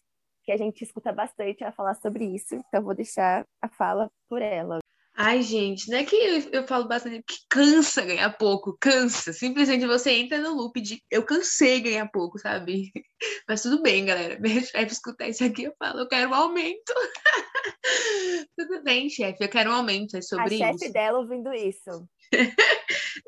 que 0.44 0.52
a 0.52 0.56
gente 0.56 0.82
escuta 0.82 1.12
bastante 1.12 1.64
a 1.64 1.72
falar 1.72 1.94
sobre 1.94 2.24
isso, 2.24 2.54
então 2.54 2.82
vou 2.82 2.94
deixar 2.94 3.46
a 3.60 3.68
fala 3.68 4.10
por 4.28 4.40
ela. 4.40 4.78
Ai, 5.20 5.42
gente, 5.42 5.90
não 5.90 5.98
é 5.98 6.04
que 6.04 6.14
eu, 6.14 6.50
eu 6.52 6.66
falo 6.66 6.86
bastante 6.86 7.24
que 7.26 7.38
cansa 7.50 8.04
ganhar 8.04 8.30
pouco, 8.38 8.78
cansa. 8.80 9.32
Simplesmente 9.32 9.84
você 9.84 10.12
entra 10.12 10.38
no 10.38 10.54
loop 10.54 10.80
de 10.80 11.02
eu 11.10 11.24
cansei 11.24 11.80
ganhar 11.80 12.08
pouco, 12.08 12.38
sabe? 12.38 12.92
Mas 13.48 13.62
tudo 13.62 13.82
bem, 13.82 14.04
galera. 14.04 14.38
Minha 14.40 14.60
chefe 14.60 14.92
escutar 14.92 15.28
isso 15.28 15.42
aqui, 15.42 15.64
eu 15.64 15.74
falo, 15.76 15.98
eu 15.98 16.08
quero 16.08 16.30
um 16.30 16.34
aumento. 16.34 16.94
tudo 18.56 18.84
bem, 18.84 19.10
chefe, 19.10 19.42
eu 19.42 19.48
quero 19.48 19.70
um 19.70 19.74
aumento, 19.74 20.16
é 20.16 20.22
sobre 20.22 20.54
A 20.54 20.70
isso. 20.70 20.78
chefe 20.78 20.92
dela 20.92 21.18
ouvindo 21.18 21.52
isso. 21.52 22.08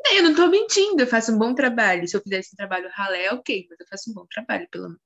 Não, 0.05 0.15
eu 0.15 0.23
não 0.23 0.35
tô 0.35 0.47
mentindo, 0.49 1.03
eu 1.03 1.07
faço 1.07 1.33
um 1.33 1.39
bom 1.39 1.55
trabalho. 1.55 2.07
Se 2.09 2.17
eu 2.17 2.23
fizesse 2.23 2.51
um 2.55 2.57
trabalho 2.57 2.89
ralé, 2.93 3.33
ok, 3.33 3.67
mas 3.69 3.81
eu 3.81 3.87
faço 3.87 4.11
um 4.11 4.15
bom 4.15 4.27
trabalho, 4.27 4.67
pelo 4.71 4.85
menos. 4.85 5.01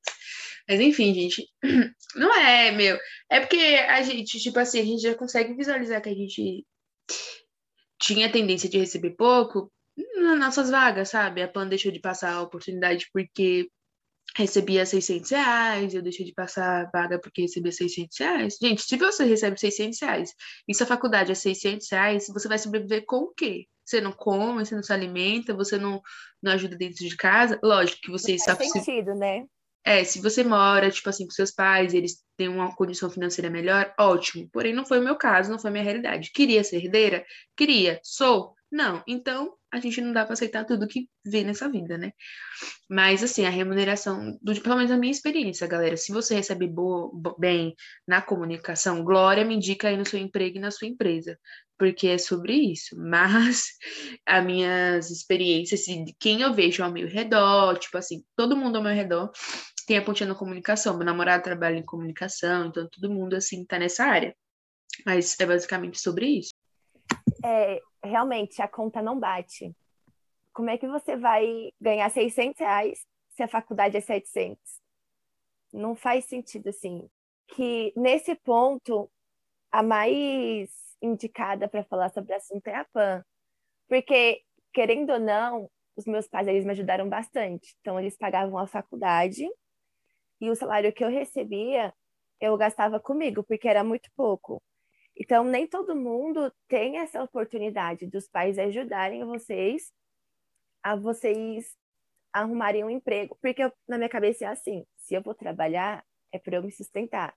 Mas 0.69 0.81
enfim, 0.81 1.13
gente, 1.15 1.49
não 2.17 2.35
é, 2.35 2.71
meu. 2.73 2.99
É 3.31 3.41
porque 3.41 3.57
a 3.57 4.03
gente, 4.03 4.41
tipo 4.41 4.59
assim, 4.59 4.81
a 4.81 4.85
gente 4.85 5.03
já 5.03 5.15
consegue 5.15 5.55
visualizar 5.55 6.01
que 6.01 6.09
a 6.09 6.15
gente 6.15 6.65
tinha 8.01 8.31
tendência 8.31 8.69
de 8.69 8.79
receber 8.79 9.11
pouco 9.11 9.71
nas 10.17 10.39
nossas 10.39 10.71
vagas, 10.71 11.11
sabe? 11.11 11.43
A 11.43 11.49
PAN 11.49 11.69
deixou 11.69 11.93
de 11.93 12.01
passar 12.01 12.33
a 12.33 12.43
oportunidade 12.43 13.09
porque 13.13 13.69
recebia 14.37 14.85
600 14.85 15.31
reais, 15.31 15.95
eu 15.95 16.03
deixei 16.03 16.25
de 16.27 16.33
passar 16.33 16.91
vaga 16.93 17.21
porque 17.21 17.43
recebia 17.43 17.71
600 17.73 18.19
reais. 18.19 18.57
Gente, 18.61 18.83
se 18.83 18.97
você 18.97 19.25
recebe 19.25 19.59
600 19.59 20.01
reais 20.01 20.35
e 20.69 20.75
sua 20.75 20.87
faculdade 20.87 21.33
é 21.33 21.35
600 21.35 21.89
reais, 21.91 22.27
você 22.29 22.49
vai 22.49 22.59
sobreviver 22.59 23.05
com 23.07 23.19
o 23.19 23.33
quê? 23.35 23.67
Você 23.85 24.01
não 24.01 24.13
come, 24.13 24.65
você 24.65 24.75
não 24.75 24.83
se 24.83 24.93
alimenta, 24.93 25.55
você 25.55 25.77
não, 25.77 26.01
não 26.43 26.53
ajuda 26.53 26.77
dentro 26.77 27.07
de 27.07 27.17
casa? 27.17 27.59
Lógico 27.63 28.03
que 28.03 28.11
você 28.11 28.37
não 28.37 28.57
faz 28.57 28.71
sentido, 28.71 29.15
né? 29.15 29.45
É, 29.87 30.03
se 30.03 30.19
você 30.19 30.43
mora, 30.43 30.91
tipo 30.91 31.11
assim, 31.11 31.27
com 31.27 31.33
seus 31.33 31.51
pais, 31.51 31.93
eles 31.93 32.25
têm 32.39 32.49
uma 32.49 32.75
condição 32.75 33.11
financeira 33.11 33.51
melhor, 33.51 33.93
ótimo. 34.01 34.49
Porém, 34.51 34.73
não 34.73 34.87
foi 34.87 34.99
o 34.99 35.05
meu 35.05 35.15
caso, 35.15 35.51
não 35.51 35.59
foi 35.59 35.69
a 35.69 35.73
minha 35.73 35.85
realidade. 35.85 36.33
Queria 36.33 36.65
ser 36.65 36.77
herdeira? 36.77 37.23
Queria. 37.55 38.01
Sou? 38.03 38.55
Não. 38.75 39.05
Então, 39.07 39.55
a 39.73 39.79
gente 39.79 40.01
não 40.01 40.13
dá 40.13 40.25
para 40.25 40.33
aceitar 40.33 40.65
tudo 40.65 40.89
que 40.89 41.09
vê 41.25 41.45
nessa 41.45 41.69
vida, 41.69 41.97
né? 41.97 42.11
Mas, 42.91 43.23
assim, 43.23 43.47
a 43.47 43.49
remuneração, 43.49 44.37
do, 44.43 44.61
pelo 44.61 44.75
menos 44.75 44.91
a 44.91 44.97
minha 44.97 45.13
experiência, 45.13 45.69
galera, 45.69 45.97
se 45.97 46.11
você 46.11 46.35
recebe 46.35 46.67
boa, 46.67 47.09
bem 47.39 47.77
na 48.05 48.21
comunicação, 48.21 49.05
glória 49.05 49.45
me 49.45 49.55
indica 49.55 49.87
aí 49.87 49.97
no 49.97 50.05
seu 50.05 50.19
emprego 50.19 50.57
e 50.57 50.61
na 50.61 50.73
sua 50.73 50.89
empresa, 50.89 51.39
porque 51.79 52.09
é 52.09 52.19
sobre 52.19 52.55
isso. 52.55 52.97
Mas 52.99 53.65
as 54.27 54.45
minhas 54.45 55.09
experiências, 55.09 55.83
de 55.83 56.13
quem 56.19 56.41
eu 56.41 56.53
vejo 56.53 56.83
ao 56.83 56.91
meu 56.91 57.07
redor, 57.07 57.79
tipo 57.79 57.97
assim, 57.97 58.25
todo 58.35 58.57
mundo 58.57 58.79
ao 58.79 58.83
meu 58.83 58.93
redor 58.93 59.31
tem 59.87 59.99
a 59.99 60.03
pontinha 60.03 60.29
na 60.29 60.35
comunicação. 60.35 60.97
Meu 60.97 61.07
namorado 61.07 61.45
trabalha 61.45 61.77
em 61.79 61.85
comunicação, 61.85 62.67
então 62.67 62.89
todo 62.89 63.13
mundo, 63.13 63.37
assim, 63.37 63.65
tá 63.65 63.79
nessa 63.79 64.05
área. 64.05 64.35
Mas 65.07 65.39
é 65.39 65.47
basicamente 65.47 66.01
sobre 66.01 66.27
isso. 66.27 66.51
É, 67.45 67.81
realmente, 68.05 68.63
a 68.63 68.69
conta 68.69 69.03
não 69.03 69.19
bate. 69.19 69.75
Como 70.53 70.71
é 70.71 70.79
que 70.79 70.87
você 70.87 71.17
vai 71.17 71.73
ganhar 71.81 72.09
600 72.11 72.61
reais 72.61 73.05
se 73.31 73.43
a 73.43 73.49
faculdade 73.49 73.97
é 73.97 74.01
700? 74.01 74.59
Não 75.73 75.97
faz 75.97 76.25
sentido, 76.27 76.69
assim. 76.69 77.09
Que 77.49 77.93
nesse 77.97 78.35
ponto, 78.37 79.11
a 79.73 79.83
mais 79.83 80.71
indicada 81.03 81.69
para 81.69 81.85
falar 81.85 82.11
sobre 82.11 82.33
o 82.33 82.37
assunto 82.37 82.67
é 82.69 82.77
a 82.77 82.85
PAN. 82.85 83.25
Porque, 83.89 84.43
querendo 84.73 85.13
ou 85.13 85.19
não, 85.19 85.71
os 85.97 86.07
meus 86.07 86.29
pais 86.29 86.47
eles 86.47 86.65
me 86.65 86.73
ajudaram 86.73 87.09
bastante. 87.09 87.77
Então, 87.81 87.99
eles 87.99 88.17
pagavam 88.17 88.59
a 88.59 88.67
faculdade 88.67 89.47
e 90.41 90.51
o 90.51 90.55
salário 90.55 90.93
que 90.93 91.05
eu 91.05 91.09
recebia, 91.09 91.93
eu 92.41 92.57
gastava 92.57 93.01
comigo, 93.01 93.43
porque 93.43 93.69
era 93.69 93.83
muito 93.83 94.11
pouco. 94.17 94.63
Então, 95.17 95.45
nem 95.45 95.67
todo 95.67 95.95
mundo 95.95 96.53
tem 96.69 96.99
essa 96.99 97.23
oportunidade 97.23 98.07
dos 98.07 98.29
pais 98.29 98.59
ajudarem 98.59 99.25
vocês 99.25 99.93
a 100.83 100.97
vocês 100.97 101.77
arrumarem 102.33 102.85
um 102.85 102.91
emprego. 102.91 103.39
Porque 103.41 103.63
eu, 103.63 103.73
na 103.89 103.97
minha 103.97 104.09
cabeça 104.09 104.45
é 104.45 104.49
assim: 104.49 104.85
se 104.97 105.15
eu 105.15 105.23
vou 105.23 105.35
trabalhar, 105.35 106.05
é 106.33 106.39
para 106.39 106.57
eu 106.57 106.63
me 106.63 106.73
sustentar. 106.73 107.35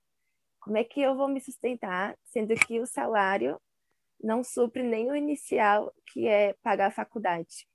Como 0.60 0.78
é 0.78 0.84
que 0.84 1.00
eu 1.00 1.16
vou 1.16 1.28
me 1.28 1.40
sustentar, 1.40 2.18
sendo 2.26 2.54
que 2.56 2.80
o 2.80 2.88
salário 2.88 3.62
não 4.22 4.44
supre 4.44 4.84
nem 4.84 5.10
o 5.10 5.16
inicial, 5.16 5.94
que 6.08 6.28
é 6.28 6.54
pagar 6.63 6.88
a 6.88 6.92
faculdade? 6.92 7.68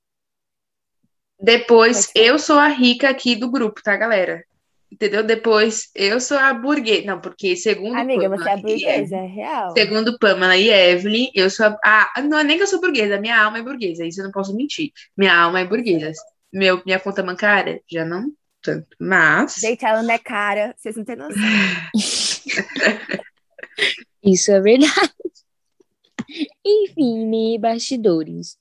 Depois, 1.39 2.11
eu 2.15 2.39
sou 2.39 2.59
a 2.59 2.69
rica 2.69 3.09
aqui 3.09 3.35
do 3.35 3.51
grupo, 3.51 3.83
tá, 3.83 3.97
galera? 3.97 4.45
Entendeu? 4.93 5.25
Depois, 5.25 5.91
eu 5.95 6.21
sou 6.21 6.37
a 6.37 6.53
burguesa. 6.53 7.07
Não, 7.07 7.19
porque 7.19 7.57
segundo. 7.57 7.97
Amiga, 7.97 8.29
Pamela 8.29 8.45
você 8.45 8.51
é 8.51 8.57
burguesa, 8.59 9.17
é 9.17 9.27
real. 9.27 9.73
Segundo 9.73 10.19
Pamela 10.19 10.55
e 10.55 10.69
Evelyn, 10.69 11.31
eu 11.35 11.49
sou 11.49 11.65
a. 11.65 11.79
Ah, 11.83 12.13
não 12.21 12.39
é 12.39 12.45
nem 12.45 12.59
que 12.59 12.65
eu 12.65 12.67
sou 12.67 12.79
burguesa, 12.79 13.19
minha 13.19 13.43
alma 13.43 13.59
é 13.59 13.63
burguesa. 13.63 14.05
Isso 14.05 14.21
eu 14.21 14.27
não 14.27 14.31
posso 14.31 14.55
mentir. 14.55 14.93
Minha 15.17 15.35
alma 15.35 15.61
é 15.61 15.65
burguesa. 15.65 16.21
Meu, 16.53 16.83
minha 16.85 17.01
conta 17.01 17.23
bancária, 17.23 17.81
já 17.91 18.05
não 18.05 18.31
tanto. 18.61 18.95
Mas. 19.01 19.55
Gente, 19.55 19.83
ela 19.83 20.03
não 20.03 20.13
é 20.13 20.19
cara, 20.19 20.75
vocês 20.77 20.95
não 20.95 21.07
têm 21.07 21.17
noção. 21.17 21.41
Isso 24.23 24.53
é 24.53 24.61
verdade. 24.61 25.15
Enfim, 26.63 27.27
me 27.27 27.59
bastidores. 27.59 28.59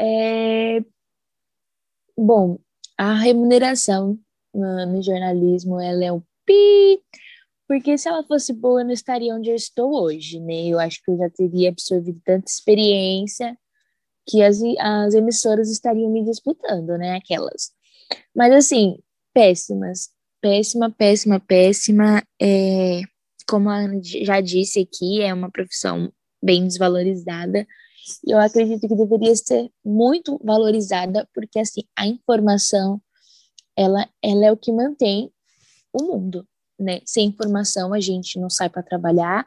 É... 0.00 0.82
Bom, 2.16 2.58
a 2.96 3.12
remuneração 3.12 4.18
no, 4.54 5.02
jornalismo, 5.02 5.80
ela 5.80 6.04
é 6.04 6.12
um 6.12 6.22
pi, 6.44 7.02
porque 7.66 7.96
se 7.96 8.08
ela 8.08 8.22
fosse 8.24 8.52
boa, 8.52 8.80
eu 8.80 8.84
não 8.84 8.92
estaria 8.92 9.34
onde 9.34 9.50
eu 9.50 9.54
estou 9.54 10.02
hoje, 10.02 10.40
né? 10.40 10.66
Eu 10.66 10.78
acho 10.78 11.02
que 11.02 11.10
eu 11.10 11.16
já 11.16 11.30
teria 11.30 11.70
absorvido 11.70 12.20
tanta 12.24 12.50
experiência 12.50 13.56
que 14.28 14.42
as, 14.42 14.60
as 14.78 15.14
emissoras 15.14 15.70
estariam 15.70 16.10
me 16.10 16.24
disputando, 16.24 16.98
né? 16.98 17.16
Aquelas. 17.16 17.72
Mas, 18.34 18.52
assim, 18.52 18.98
péssimas. 19.32 20.10
Péssima, 20.40 20.90
péssima, 20.90 21.40
péssima. 21.40 22.22
É, 22.40 23.02
como 23.48 23.70
a 23.70 23.76
Ana 23.76 24.00
já 24.02 24.40
disse 24.40 24.80
aqui, 24.80 25.22
é 25.22 25.32
uma 25.32 25.50
profissão 25.50 26.12
bem 26.42 26.66
desvalorizada. 26.66 27.66
E 28.26 28.32
eu 28.32 28.38
acredito 28.38 28.88
que 28.88 28.96
deveria 28.96 29.34
ser 29.36 29.70
muito 29.84 30.40
valorizada, 30.42 31.28
porque 31.34 31.58
assim, 31.58 31.82
a 31.96 32.06
informação 32.06 33.00
ela, 33.76 34.08
ela 34.22 34.46
é 34.46 34.52
o 34.52 34.56
que 34.56 34.72
mantém 34.72 35.30
o 35.92 36.02
mundo, 36.04 36.46
né? 36.78 37.00
Sem 37.04 37.28
informação 37.28 37.92
a 37.92 38.00
gente 38.00 38.38
não 38.38 38.50
sai 38.50 38.68
para 38.68 38.82
trabalhar, 38.82 39.44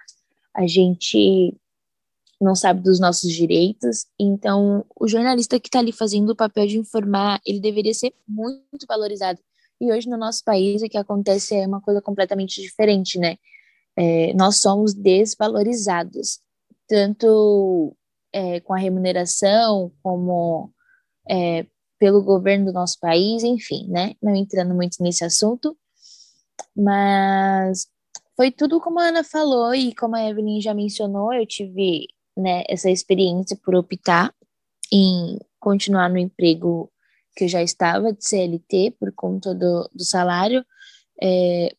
a 0.54 0.68
gente 0.68 1.56
não 2.40 2.56
sabe 2.56 2.82
dos 2.82 3.00
nossos 3.00 3.32
direitos. 3.32 4.06
Então, 4.20 4.86
o 5.00 5.08
jornalista 5.08 5.60
que 5.60 5.68
está 5.68 5.80
ali 5.80 5.92
fazendo 5.92 6.32
o 6.32 6.36
papel 6.36 6.68
de 6.68 6.78
informar, 6.78 7.40
ele 7.46 7.60
deveria 7.60 7.94
ser 7.94 8.14
muito 8.28 8.86
valorizado. 8.88 9.40
E 9.80 9.92
hoje 9.92 10.10
no 10.10 10.18
nosso 10.18 10.44
país 10.44 10.82
o 10.82 10.90
que 10.90 10.98
acontece 10.98 11.56
é 11.56 11.68
uma 11.68 11.82
coisa 11.82 12.02
completamente 12.02 12.62
diferente, 12.62 13.20
né? 13.20 13.38
É, 13.98 14.34
nós 14.34 14.58
somos 14.58 14.94
desvalorizados, 14.94 16.40
tanto 16.88 17.96
é, 18.34 18.60
com 18.60 18.74
a 18.74 18.78
remuneração, 18.78 19.92
como 20.04 20.72
é, 21.30 21.66
pelo 22.06 22.22
governo 22.22 22.66
do 22.66 22.72
nosso 22.72 23.00
país, 23.00 23.44
enfim, 23.44 23.88
né? 23.90 24.14
Não 24.22 24.36
entrando 24.36 24.76
muito 24.76 25.02
nesse 25.02 25.26
assunto, 25.26 25.76
mas 26.78 27.88
foi 28.38 28.52
tudo 28.52 28.80
como 28.80 29.00
a 29.00 29.08
Ana 29.08 29.24
falou 29.24 29.74
e 29.74 29.92
como 29.96 30.16
a 30.16 30.24
Evelyn 30.24 30.62
já 30.62 30.72
mencionou, 30.72 31.34
eu 31.34 31.48
tive 31.48 32.06
né, 32.38 32.64
essa 32.70 32.92
experiência 32.92 33.58
por 33.58 33.74
optar 33.74 34.32
em 34.94 35.40
continuar 35.60 36.08
no 36.08 36.20
emprego 36.20 36.92
que 37.36 37.46
eu 37.46 37.48
já 37.48 37.64
estava 37.64 38.14
de 38.14 38.24
CLT 38.24 38.98
por 39.00 39.12
conta 39.12 39.56
do, 39.56 39.90
do 39.92 40.04
salário. 40.04 40.64
É, 41.20 41.76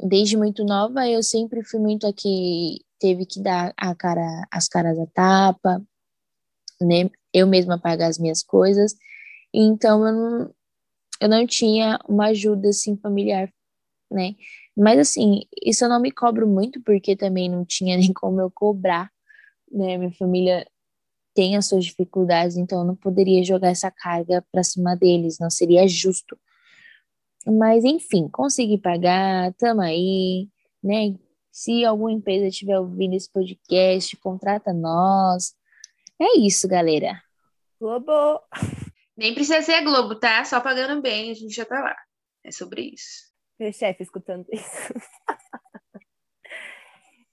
desde 0.00 0.36
muito 0.36 0.64
nova, 0.64 1.08
eu 1.08 1.22
sempre 1.22 1.62
fui 1.62 1.78
muito 1.78 2.08
aqui, 2.08 2.84
teve 2.98 3.24
que 3.24 3.40
dar 3.40 3.72
a 3.76 3.94
cara, 3.94 4.48
as 4.50 4.66
caras 4.66 4.98
a 4.98 5.06
tapa, 5.06 5.80
né? 6.82 7.08
Eu 7.32 7.46
mesma 7.46 7.78
pagar 7.78 8.08
as 8.08 8.18
minhas 8.18 8.42
coisas. 8.42 8.96
Então 9.52 10.06
eu 10.06 10.12
não, 10.12 10.54
eu 11.20 11.28
não 11.28 11.46
tinha 11.46 11.98
uma 12.08 12.26
ajuda 12.28 12.68
assim 12.68 12.96
familiar, 12.96 13.52
né? 14.10 14.34
Mas 14.76 14.98
assim, 14.98 15.42
isso 15.62 15.84
eu 15.84 15.88
não 15.88 16.00
me 16.00 16.10
cobro 16.10 16.46
muito 16.46 16.80
porque 16.82 17.16
também 17.16 17.48
não 17.48 17.64
tinha 17.64 17.96
nem 17.98 18.12
como 18.12 18.40
eu 18.40 18.50
cobrar, 18.50 19.10
né? 19.70 19.98
Minha 19.98 20.12
família 20.12 20.66
tem 21.34 21.56
as 21.56 21.66
suas 21.66 21.84
dificuldades, 21.84 22.56
então 22.56 22.80
eu 22.80 22.84
não 22.84 22.96
poderia 22.96 23.44
jogar 23.44 23.68
essa 23.68 23.90
carga 23.90 24.44
para 24.50 24.64
cima 24.64 24.96
deles, 24.96 25.38
não 25.38 25.50
seria 25.50 25.86
justo. 25.86 26.38
Mas 27.46 27.84
enfim, 27.84 28.28
consegui 28.28 28.78
pagar, 28.78 29.52
tamo 29.54 29.80
aí, 29.80 30.48
né? 30.82 31.14
Se 31.52 31.84
alguma 31.84 32.12
empresa 32.12 32.46
estiver 32.46 32.78
ouvindo 32.78 33.14
esse 33.14 33.30
podcast, 33.30 34.16
contrata 34.18 34.72
nós. 34.72 35.54
É 36.20 36.38
isso, 36.38 36.68
galera. 36.68 37.20
Globo! 37.80 38.40
Nem 39.20 39.34
precisa 39.34 39.60
ser 39.60 39.74
a 39.74 39.84
Globo, 39.84 40.18
tá? 40.18 40.42
Só 40.46 40.62
pagando 40.62 41.02
bem, 41.02 41.30
a 41.30 41.34
gente 41.34 41.54
já 41.54 41.66
tá 41.66 41.78
lá. 41.78 41.94
É 42.42 42.50
sobre 42.50 42.94
isso. 42.94 43.30
Meu 43.58 43.70
chefe 43.70 44.02
escutando 44.02 44.46
isso. 44.50 44.94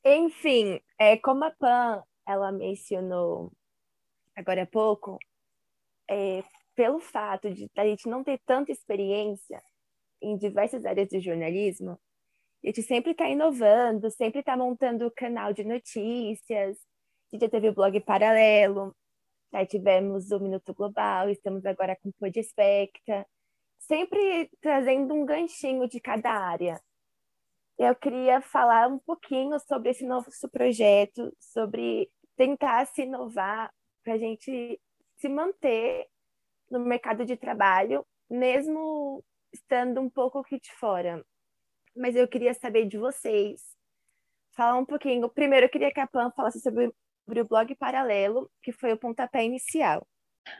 Enfim, 0.04 0.82
é, 1.00 1.16
como 1.16 1.46
a 1.46 1.52
Pan 1.52 2.04
ela 2.28 2.52
mencionou 2.52 3.54
agora 4.36 4.64
há 4.64 4.66
pouco, 4.66 5.18
é, 6.10 6.44
pelo 6.76 7.00
fato 7.00 7.50
de 7.54 7.72
a 7.78 7.86
gente 7.86 8.10
não 8.10 8.22
ter 8.22 8.42
tanta 8.46 8.70
experiência 8.70 9.64
em 10.22 10.36
diversas 10.36 10.86
áreas 10.86 11.08
do 11.08 11.22
jornalismo, 11.22 11.98
a 12.66 12.68
gente 12.68 12.84
sempre 12.84 13.12
está 13.12 13.30
inovando, 13.30 14.12
sempre 14.12 14.42
está 14.42 14.58
montando 14.58 15.10
canal 15.16 15.54
de 15.54 15.64
notícias, 15.64 16.78
a 16.78 17.36
gente 17.36 17.44
já 17.44 17.50
teve 17.50 17.72
blog 17.72 17.98
paralelo, 18.02 18.94
aí 19.52 19.66
tivemos 19.66 20.32
o 20.32 20.40
Minuto 20.40 20.74
Global, 20.74 21.30
estamos 21.30 21.66
agora 21.66 21.96
com 21.96 22.10
o 22.10 22.14
Podespecta, 22.14 23.26
sempre 23.80 24.50
trazendo 24.62 25.14
um 25.14 25.26
ganchinho 25.26 25.88
de 25.88 26.00
cada 26.00 26.32
área. 26.32 26.82
Eu 27.78 27.96
queria 27.96 28.42
falar 28.42 28.88
um 28.88 29.00
pouquinho 29.00 29.60
sobre 29.60 29.92
esse 29.92 30.06
novo 30.06 30.30
projeto, 30.52 31.32
sobre 31.40 32.10
tentar 32.36 32.86
se 32.88 33.04
inovar 33.04 33.72
para 34.04 34.14
a 34.14 34.18
gente 34.18 34.80
se 35.18 35.30
manter 35.30 36.08
no 36.70 36.80
mercado 36.80 37.26
de 37.26 37.38
trabalho, 37.38 38.06
mesmo 38.30 39.24
estando 39.54 40.02
um 40.02 40.10
pouco 40.10 40.40
aqui 40.40 40.60
de 40.60 40.72
fora. 40.74 41.26
Mas 41.96 42.16
eu 42.16 42.28
queria 42.28 42.54
saber 42.54 42.86
de 42.86 42.98
vocês, 42.98 43.62
falar 44.52 44.78
um 44.78 44.86
pouquinho. 44.86 45.30
Primeiro, 45.30 45.66
eu 45.66 45.70
queria 45.70 45.92
que 45.92 46.00
a 46.00 46.08
Pam 46.08 46.32
falasse 46.32 46.60
sobre 46.60 46.92
sobre 47.28 47.42
o 47.42 47.48
blog 47.48 47.76
Paralelo, 47.76 48.50
que 48.64 48.72
foi 48.72 48.94
o 48.94 48.98
pontapé 48.98 49.44
inicial. 49.44 50.08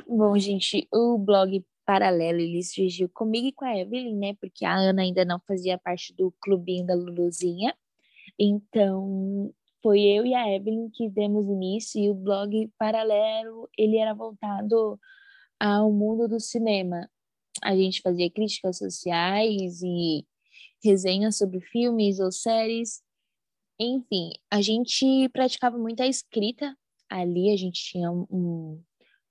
Bom, 0.06 0.38
gente, 0.38 0.86
o 0.94 1.18
blog 1.18 1.66
Paralelo 1.86 2.42
ele 2.42 2.62
surgiu 2.62 3.08
comigo 3.08 3.48
e 3.48 3.54
com 3.54 3.64
a 3.64 3.78
Evelyn, 3.78 4.18
né? 4.18 4.34
Porque 4.42 4.66
a 4.66 4.76
Ana 4.76 5.02
ainda 5.02 5.24
não 5.24 5.40
fazia 5.48 5.78
parte 5.78 6.14
do 6.14 6.34
clubinho 6.42 6.86
da 6.86 6.94
Luluzinha. 6.94 7.74
Então, 8.38 9.54
foi 9.82 10.02
eu 10.02 10.26
e 10.26 10.36
a 10.36 10.54
Evelyn 10.54 10.90
que 10.90 11.10
demos 11.10 11.48
início 11.48 12.04
e 12.04 12.10
o 12.10 12.14
blog 12.14 12.70
Paralelo, 12.78 13.70
ele 13.78 13.98
era 13.98 14.14
voltado 14.14 15.00
ao 15.58 15.90
mundo 15.90 16.28
do 16.28 16.42
cinema. 16.42 17.10
A 17.64 17.74
gente 17.78 18.02
fazia 18.02 18.30
críticas 18.30 18.78
sociais 18.78 19.82
e 19.82 20.28
resenhas 20.84 21.38
sobre 21.38 21.62
filmes 21.62 22.20
ou 22.20 22.30
séries 22.30 23.02
enfim, 23.80 24.32
a 24.50 24.62
gente 24.62 25.30
praticava 25.30 25.78
muito 25.78 26.02
a 26.02 26.08
escrita 26.08 26.76
ali, 27.10 27.52
a 27.52 27.58
gente 27.58 27.82
tinha 27.84 28.12
um, 28.12 28.82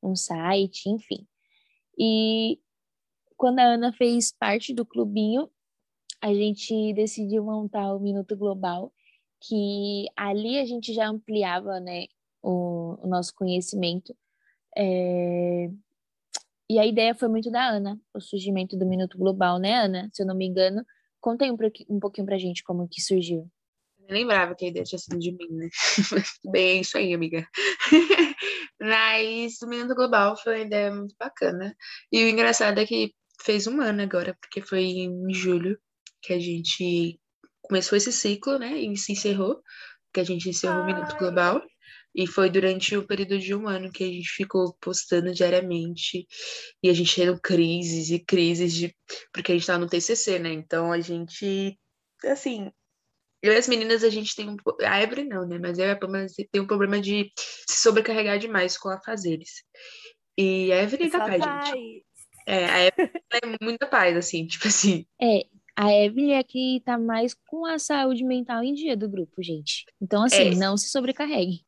um 0.02 0.16
site, 0.16 0.88
enfim. 0.88 1.26
E 1.98 2.60
quando 3.36 3.58
a 3.58 3.64
Ana 3.64 3.92
fez 3.92 4.32
parte 4.32 4.72
do 4.74 4.86
clubinho, 4.86 5.50
a 6.20 6.32
gente 6.32 6.92
decidiu 6.94 7.44
montar 7.44 7.94
o 7.94 8.00
Minuto 8.00 8.36
Global, 8.36 8.92
que 9.40 10.06
ali 10.16 10.58
a 10.58 10.64
gente 10.64 10.92
já 10.94 11.08
ampliava 11.08 11.78
né, 11.80 12.06
o, 12.42 12.96
o 13.02 13.06
nosso 13.06 13.34
conhecimento. 13.34 14.16
É... 14.76 15.70
E 16.68 16.78
a 16.78 16.86
ideia 16.86 17.14
foi 17.14 17.28
muito 17.28 17.50
da 17.50 17.68
Ana, 17.68 18.00
o 18.12 18.20
surgimento 18.20 18.76
do 18.76 18.86
Minuto 18.86 19.16
Global, 19.18 19.58
né, 19.58 19.74
Ana? 19.84 20.08
Se 20.12 20.22
eu 20.22 20.26
não 20.26 20.34
me 20.34 20.46
engano. 20.46 20.84
Conta 21.20 21.44
aí 21.44 21.50
um, 21.50 21.56
um 21.88 22.00
pouquinho 22.00 22.26
pra 22.26 22.38
gente 22.38 22.64
como 22.64 22.88
que 22.88 23.00
surgiu. 23.00 23.50
Eu 24.08 24.14
lembrava 24.14 24.54
que 24.54 24.64
a 24.64 24.68
ideia 24.68 24.84
tinha 24.84 24.98
sido 24.98 25.18
de 25.18 25.32
mim, 25.32 25.48
né? 25.50 25.68
Bem, 26.52 26.78
é 26.78 26.80
isso 26.80 26.96
aí, 26.96 27.12
amiga. 27.12 27.46
Mas 28.80 29.60
o 29.62 29.66
Minuto 29.66 29.94
Global 29.96 30.36
foi 30.36 30.54
uma 30.54 30.64
ideia 30.64 30.94
muito 30.94 31.14
bacana. 31.18 31.74
E 32.12 32.24
o 32.24 32.28
engraçado 32.28 32.78
é 32.78 32.86
que 32.86 33.12
fez 33.42 33.66
um 33.66 33.80
ano 33.80 34.02
agora, 34.02 34.36
porque 34.40 34.62
foi 34.62 34.82
em 34.82 35.34
julho 35.34 35.78
que 36.22 36.32
a 36.32 36.38
gente 36.38 37.18
começou 37.62 37.96
esse 37.96 38.12
ciclo, 38.12 38.58
né? 38.58 38.78
E 38.78 38.96
se 38.96 39.12
encerrou, 39.12 39.60
que 40.12 40.20
a 40.20 40.24
gente 40.24 40.48
encerrou 40.48 40.82
Ai. 40.82 40.82
o 40.82 40.86
Minuto 40.86 41.16
Global. 41.16 41.60
E 42.14 42.26
foi 42.26 42.48
durante 42.48 42.96
o 42.96 43.06
período 43.06 43.38
de 43.38 43.54
um 43.54 43.68
ano 43.68 43.92
que 43.92 44.02
a 44.02 44.06
gente 44.06 44.28
ficou 44.30 44.74
postando 44.80 45.34
diariamente. 45.34 46.26
E 46.82 46.88
a 46.88 46.92
gente 46.92 47.14
tendo 47.14 47.38
crises 47.40 48.10
e 48.10 48.18
crises 48.18 48.72
de. 48.72 48.96
Porque 49.32 49.52
a 49.52 49.54
gente 49.54 49.62
estava 49.62 49.80
no 49.80 49.88
TCC, 49.88 50.38
né? 50.38 50.52
Então 50.52 50.92
a 50.92 51.00
gente. 51.00 51.78
Assim, 52.24 52.70
eu 53.42 53.52
e 53.52 53.56
as 53.56 53.68
meninas, 53.68 54.02
a 54.02 54.10
gente 54.10 54.34
tem 54.34 54.48
um. 54.48 54.56
A 54.84 55.02
Evelyn 55.02 55.28
não, 55.28 55.46
né? 55.46 55.58
Mas 55.58 55.78
eu 55.78 55.86
e 55.86 55.90
a 55.90 55.96
Pamela 55.96 56.26
tem 56.50 56.60
um 56.60 56.66
problema 56.66 57.00
de 57.00 57.30
se 57.36 57.80
sobrecarregar 57.80 58.38
demais 58.38 58.76
com 58.78 58.88
afazeres. 58.88 59.62
E 60.38 60.72
a 60.72 60.82
Evelyn 60.82 61.06
é 61.06 61.10
capaz, 61.10 61.44
gente. 61.44 62.04
É, 62.46 62.64
a 62.64 62.84
Evelyn 62.86 63.10
é 63.60 63.64
muita 63.64 63.86
paz, 63.86 64.16
assim, 64.16 64.46
tipo 64.46 64.68
assim. 64.68 65.06
É, 65.20 65.46
a 65.76 65.92
Evelyn 65.92 66.32
é 66.32 66.42
que 66.42 66.82
tá 66.84 66.98
mais 66.98 67.34
com 67.34 67.66
a 67.66 67.78
saúde 67.78 68.24
mental 68.24 68.62
em 68.62 68.74
dia 68.74 68.96
do 68.96 69.08
grupo, 69.08 69.42
gente. 69.42 69.84
Então, 70.00 70.24
assim, 70.24 70.52
é. 70.52 70.54
não 70.54 70.76
se 70.76 70.88
sobrecarregue. 70.88 71.60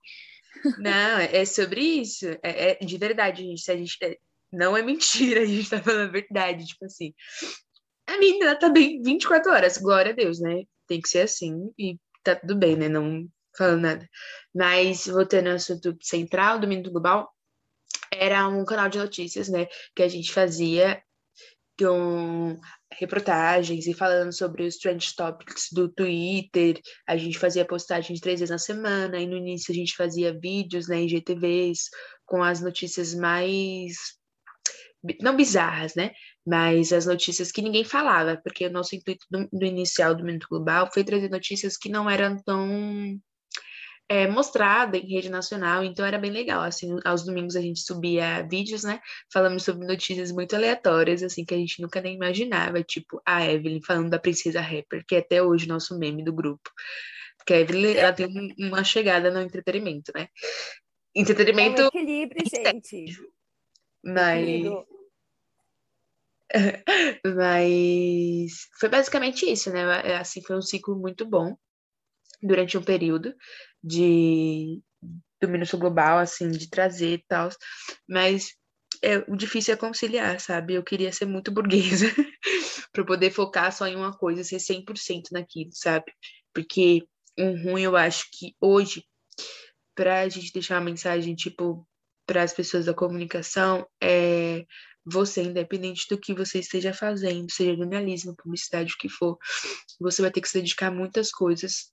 Não, 0.78 1.18
é 1.18 1.44
sobre 1.44 1.80
isso. 1.80 2.26
É, 2.42 2.72
é 2.72 2.74
de 2.74 2.96
verdade, 2.96 3.42
gente. 3.42 3.60
Se 3.60 3.70
a 3.70 3.76
gente. 3.76 3.96
É, 4.02 4.16
não 4.52 4.76
é 4.76 4.82
mentira, 4.82 5.42
a 5.42 5.46
gente 5.46 5.68
tá 5.68 5.82
falando 5.82 6.08
a 6.08 6.12
verdade, 6.12 6.66
tipo 6.66 6.84
assim. 6.84 7.12
A 8.06 8.16
menina 8.18 8.58
tá 8.58 8.70
bem 8.70 9.02
24 9.02 9.52
horas, 9.52 9.76
glória 9.76 10.12
a 10.12 10.14
Deus, 10.14 10.40
né? 10.40 10.64
Tem 10.88 11.00
que 11.00 11.08
ser 11.08 11.20
assim 11.20 11.70
e 11.78 11.98
tá 12.24 12.34
tudo 12.36 12.56
bem, 12.56 12.76
né? 12.76 12.88
Não 12.88 13.28
falando 13.56 13.82
nada. 13.82 14.08
Mas 14.54 15.06
voltando 15.06 15.48
ao 15.48 15.56
assunto 15.56 15.96
central 16.02 16.58
do 16.58 16.68
Minuto 16.68 16.90
Global, 16.90 17.28
era 18.12 18.48
um 18.48 18.64
canal 18.64 18.88
de 18.88 18.98
notícias, 18.98 19.48
né? 19.48 19.66
Que 19.94 20.02
a 20.02 20.08
gente 20.08 20.32
fazia 20.32 21.02
com 21.78 22.56
reportagens 22.92 23.86
e 23.86 23.94
falando 23.94 24.32
sobre 24.32 24.66
os 24.66 24.76
trend 24.78 25.14
topics 25.14 25.68
do 25.72 25.88
Twitter. 25.88 26.80
A 27.06 27.16
gente 27.16 27.38
fazia 27.38 27.64
postagens 27.64 28.20
três 28.20 28.40
vezes 28.40 28.50
na 28.50 28.58
semana, 28.58 29.18
e 29.18 29.26
no 29.26 29.36
início 29.36 29.72
a 29.72 29.74
gente 29.74 29.94
fazia 29.94 30.36
vídeos 30.38 30.88
né, 30.88 31.00
em 31.00 31.08
GTVs 31.08 31.88
com 32.26 32.42
as 32.42 32.60
notícias 32.60 33.14
mais. 33.14 33.94
não 35.20 35.36
bizarras, 35.36 35.94
né? 35.94 36.10
Mas 36.48 36.94
as 36.94 37.04
notícias 37.04 37.52
que 37.52 37.60
ninguém 37.60 37.84
falava, 37.84 38.40
porque 38.42 38.66
o 38.66 38.72
nosso 38.72 38.96
intuito 38.96 39.26
do, 39.30 39.46
do, 39.52 39.66
inicial 39.66 40.14
do 40.14 40.24
Minuto 40.24 40.46
Global 40.48 40.88
foi 40.90 41.04
trazer 41.04 41.28
notícias 41.28 41.76
que 41.76 41.90
não 41.90 42.08
eram 42.08 42.38
tão 42.38 43.20
é, 44.08 44.26
mostrada 44.26 44.96
em 44.96 45.06
rede 45.06 45.28
nacional, 45.28 45.84
então 45.84 46.06
era 46.06 46.16
bem 46.16 46.30
legal, 46.30 46.62
assim, 46.62 46.98
aos 47.04 47.22
domingos 47.22 47.54
a 47.54 47.60
gente 47.60 47.80
subia 47.80 48.48
vídeos, 48.50 48.82
né, 48.82 48.98
falando 49.30 49.60
sobre 49.60 49.86
notícias 49.86 50.32
muito 50.32 50.56
aleatórias, 50.56 51.22
assim, 51.22 51.44
que 51.44 51.52
a 51.52 51.58
gente 51.58 51.82
nunca 51.82 52.00
nem 52.00 52.14
imaginava, 52.14 52.82
tipo 52.82 53.20
a 53.26 53.44
Evelyn 53.44 53.82
falando 53.82 54.08
da 54.08 54.18
princesa 54.18 54.62
rapper, 54.62 55.04
que 55.06 55.16
é 55.16 55.18
até 55.18 55.42
hoje 55.42 55.66
o 55.66 55.68
nosso 55.68 55.98
meme 55.98 56.24
do 56.24 56.32
grupo, 56.32 56.70
porque 57.36 57.52
a 57.52 57.60
Evelyn, 57.60 57.94
ela 57.94 58.12
tem 58.14 58.26
uma 58.58 58.82
chegada 58.82 59.30
no 59.30 59.42
entretenimento, 59.42 60.10
né, 60.16 60.28
entretenimento... 61.14 61.82
É 61.82 61.84
um 61.84 61.88
equilíbrio, 61.88 62.42
gente. 62.48 63.20
Mas... 64.02 64.42
Equilíbrio. 64.42 64.97
Mas 67.36 68.52
foi 68.78 68.88
basicamente 68.88 69.50
isso, 69.50 69.70
né? 69.70 70.16
Assim, 70.16 70.42
foi 70.42 70.56
um 70.56 70.62
ciclo 70.62 70.98
muito 70.98 71.26
bom 71.26 71.56
durante 72.42 72.78
um 72.78 72.82
período 72.82 73.34
de 73.82 74.80
do 75.40 75.48
Minuto 75.48 75.78
Global, 75.78 76.18
assim, 76.18 76.50
de 76.50 76.68
trazer 76.68 77.14
e 77.14 77.24
tal. 77.28 77.48
Mas 78.08 78.54
é, 79.02 79.18
o 79.28 79.36
difícil 79.36 79.74
é 79.74 79.76
conciliar, 79.76 80.40
sabe? 80.40 80.74
Eu 80.74 80.82
queria 80.82 81.12
ser 81.12 81.26
muito 81.26 81.52
burguesa 81.52 82.06
para 82.92 83.04
poder 83.04 83.30
focar 83.30 83.72
só 83.72 83.86
em 83.86 83.96
uma 83.96 84.16
coisa, 84.16 84.42
ser 84.42 84.58
100% 84.58 85.30
naquilo, 85.32 85.70
sabe? 85.72 86.12
Porque 86.52 87.06
um 87.38 87.62
ruim, 87.62 87.82
eu 87.82 87.96
acho 87.96 88.26
que 88.32 88.54
hoje, 88.60 89.04
para 89.94 90.22
a 90.22 90.28
gente 90.28 90.52
deixar 90.52 90.76
uma 90.76 90.90
mensagem, 90.90 91.34
tipo, 91.36 91.86
para 92.26 92.42
as 92.42 92.52
pessoas 92.52 92.86
da 92.86 92.94
comunicação, 92.94 93.86
é 94.02 94.64
você, 95.10 95.42
independente 95.42 96.06
do 96.08 96.18
que 96.18 96.34
você 96.34 96.58
esteja 96.60 96.92
fazendo, 96.92 97.50
seja 97.50 97.76
jornalismo, 97.76 98.36
publicidade, 98.36 98.92
o 98.94 98.98
que 98.98 99.08
for, 99.08 99.38
você 100.00 100.22
vai 100.22 100.30
ter 100.30 100.40
que 100.40 100.48
se 100.48 100.60
dedicar 100.60 100.88
a 100.88 100.90
muitas 100.90 101.30
coisas 101.30 101.92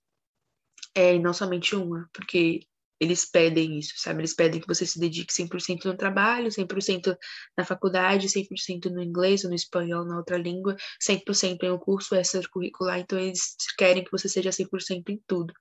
é, 0.94 1.14
e 1.14 1.18
não 1.18 1.32
somente 1.32 1.76
uma, 1.76 2.08
porque 2.12 2.60
eles 2.98 3.26
pedem 3.26 3.78
isso, 3.78 3.92
sabe? 3.96 4.20
Eles 4.20 4.34
pedem 4.34 4.60
que 4.60 4.66
você 4.66 4.86
se 4.86 4.98
dedique 4.98 5.32
100% 5.32 5.84
no 5.84 5.96
trabalho, 5.96 6.50
100% 6.50 7.16
na 7.56 7.64
faculdade, 7.64 8.28
100% 8.28 8.90
no 8.90 9.02
inglês 9.02 9.44
ou 9.44 9.50
no 9.50 9.56
espanhol, 9.56 10.04
na 10.04 10.16
outra 10.16 10.38
língua, 10.38 10.76
100% 10.98 11.62
em 11.62 11.70
um 11.70 11.78
curso 11.78 12.14
extracurricular, 12.14 12.98
então 12.98 13.18
eles 13.18 13.56
querem 13.76 14.02
que 14.02 14.10
você 14.10 14.28
seja 14.28 14.50
100% 14.50 15.10
em 15.10 15.20
tudo. 15.26 15.52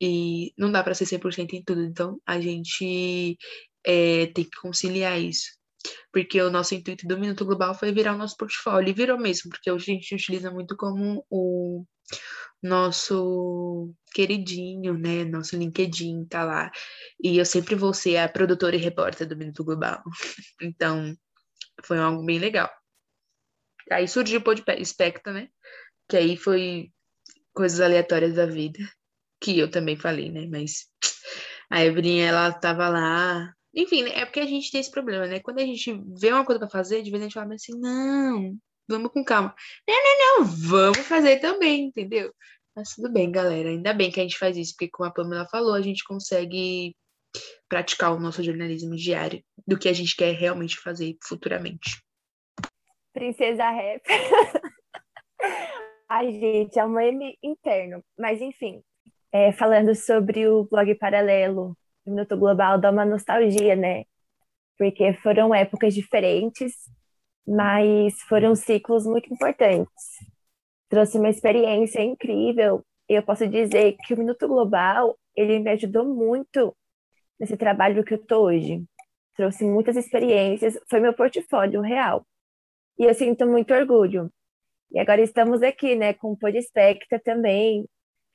E 0.00 0.52
não 0.58 0.70
dá 0.70 0.82
para 0.82 0.94
ser 0.94 1.06
100% 1.06 1.54
em 1.54 1.64
tudo, 1.64 1.82
então 1.82 2.20
a 2.26 2.38
gente 2.40 3.38
é, 3.84 4.26
tem 4.26 4.44
que 4.44 4.60
conciliar 4.60 5.18
isso. 5.18 5.56
Porque 6.12 6.40
o 6.40 6.50
nosso 6.50 6.74
intuito 6.74 7.06
do 7.06 7.18
Minuto 7.18 7.44
Global 7.44 7.74
foi 7.74 7.92
virar 7.92 8.14
o 8.14 8.18
nosso 8.18 8.36
portfólio, 8.36 8.90
e 8.90 8.94
virou 8.94 9.18
mesmo, 9.18 9.50
porque 9.50 9.70
hoje 9.70 9.90
a 9.90 9.94
gente 9.94 10.14
utiliza 10.14 10.50
muito 10.50 10.76
como 10.76 11.24
o 11.30 11.84
nosso 12.62 13.92
queridinho, 14.12 14.96
né? 14.96 15.24
Nosso 15.24 15.56
LinkedIn 15.56 16.24
tá 16.26 16.44
lá. 16.44 16.70
E 17.22 17.38
eu 17.38 17.44
sempre 17.44 17.74
vou 17.74 17.92
ser 17.92 18.16
a 18.18 18.28
produtora 18.28 18.76
e 18.76 18.78
repórter 18.78 19.26
do 19.26 19.36
Minuto 19.36 19.64
Global. 19.64 20.02
Então, 20.62 21.14
foi 21.84 21.98
algo 21.98 22.24
bem 22.24 22.38
legal. 22.38 22.70
Aí 23.90 24.08
surgiu 24.08 24.40
o 24.40 24.42
Podspecta, 24.42 25.32
né? 25.32 25.48
Que 26.08 26.16
aí 26.16 26.36
foi 26.36 26.90
coisas 27.54 27.80
aleatórias 27.80 28.34
da 28.34 28.46
vida, 28.46 28.78
que 29.40 29.58
eu 29.58 29.70
também 29.70 29.96
falei, 29.96 30.30
né? 30.30 30.46
Mas 30.50 30.88
a 31.70 31.84
Evelyn, 31.84 32.20
ela 32.20 32.52
tava 32.52 32.88
lá. 32.88 33.52
Enfim, 33.76 34.04
é 34.04 34.24
porque 34.24 34.40
a 34.40 34.46
gente 34.46 34.70
tem 34.72 34.80
esse 34.80 34.90
problema, 34.90 35.26
né? 35.26 35.38
Quando 35.40 35.58
a 35.58 35.64
gente 35.64 36.02
vê 36.18 36.32
uma 36.32 36.46
coisa 36.46 36.58
para 36.58 36.70
fazer, 36.70 37.02
de 37.02 37.10
vez 37.10 37.22
a 37.22 37.26
gente 37.26 37.34
fala 37.34 37.54
assim, 37.54 37.78
não, 37.78 38.56
vamos 38.88 39.12
com 39.12 39.22
calma. 39.22 39.54
Não, 39.86 39.94
não, 39.94 40.38
não, 40.38 40.44
vamos 40.46 41.06
fazer 41.06 41.40
também, 41.40 41.84
entendeu? 41.84 42.32
Mas 42.74 42.94
tudo 42.94 43.12
bem, 43.12 43.30
galera. 43.30 43.68
Ainda 43.68 43.92
bem 43.92 44.10
que 44.10 44.18
a 44.18 44.22
gente 44.22 44.38
faz 44.38 44.56
isso, 44.56 44.72
porque 44.72 44.88
como 44.88 45.08
a 45.08 45.12
Pamela 45.12 45.46
falou, 45.48 45.74
a 45.74 45.82
gente 45.82 46.02
consegue 46.04 46.96
praticar 47.68 48.14
o 48.14 48.20
nosso 48.20 48.42
jornalismo 48.42 48.96
diário 48.96 49.42
do 49.66 49.78
que 49.78 49.90
a 49.90 49.92
gente 49.92 50.16
quer 50.16 50.32
realmente 50.32 50.78
fazer 50.78 51.14
futuramente. 51.22 52.02
Princesa 53.12 53.68
Rap. 53.70 54.02
Ai, 56.08 56.32
gente, 56.32 56.78
é 56.78 56.84
um 56.84 56.90
meme 56.90 57.36
interno. 57.42 58.02
Mas, 58.18 58.40
enfim, 58.40 58.82
é, 59.32 59.52
falando 59.52 59.94
sobre 59.94 60.48
o 60.48 60.64
blog 60.64 60.94
paralelo, 60.94 61.76
Minuto 62.06 62.36
Global, 62.36 62.78
dá 62.80 62.90
uma 62.90 63.04
nostalgia, 63.04 63.76
né? 63.76 64.04
Porque 64.78 65.12
foram 65.14 65.54
épocas 65.54 65.94
diferentes, 65.94 66.72
mas 67.46 68.20
foram 68.22 68.54
ciclos 68.54 69.06
muito 69.06 69.32
importantes. 69.32 69.90
Trouxe 70.88 71.18
uma 71.18 71.30
experiência 71.30 72.02
incrível. 72.02 72.84
Eu 73.08 73.22
posso 73.22 73.46
dizer 73.48 73.96
que 74.04 74.14
o 74.14 74.18
Minuto 74.18 74.46
Global, 74.48 75.18
ele 75.34 75.58
me 75.58 75.70
ajudou 75.70 76.04
muito 76.04 76.76
nesse 77.38 77.56
trabalho 77.56 78.04
que 78.04 78.14
eu 78.14 78.18
estou 78.18 78.46
hoje. 78.46 78.84
Trouxe 79.36 79.64
muitas 79.64 79.96
experiências, 79.96 80.78
foi 80.88 81.00
meu 81.00 81.14
portfólio 81.14 81.80
real. 81.80 82.26
E 82.98 83.04
eu 83.04 83.14
sinto 83.14 83.46
muito 83.46 83.74
orgulho. 83.74 84.30
E 84.92 84.98
agora 85.00 85.22
estamos 85.22 85.62
aqui, 85.62 85.94
né, 85.94 86.14
com 86.14 86.32
o 86.32 86.36
Podespecta 86.38 87.20
também, 87.20 87.86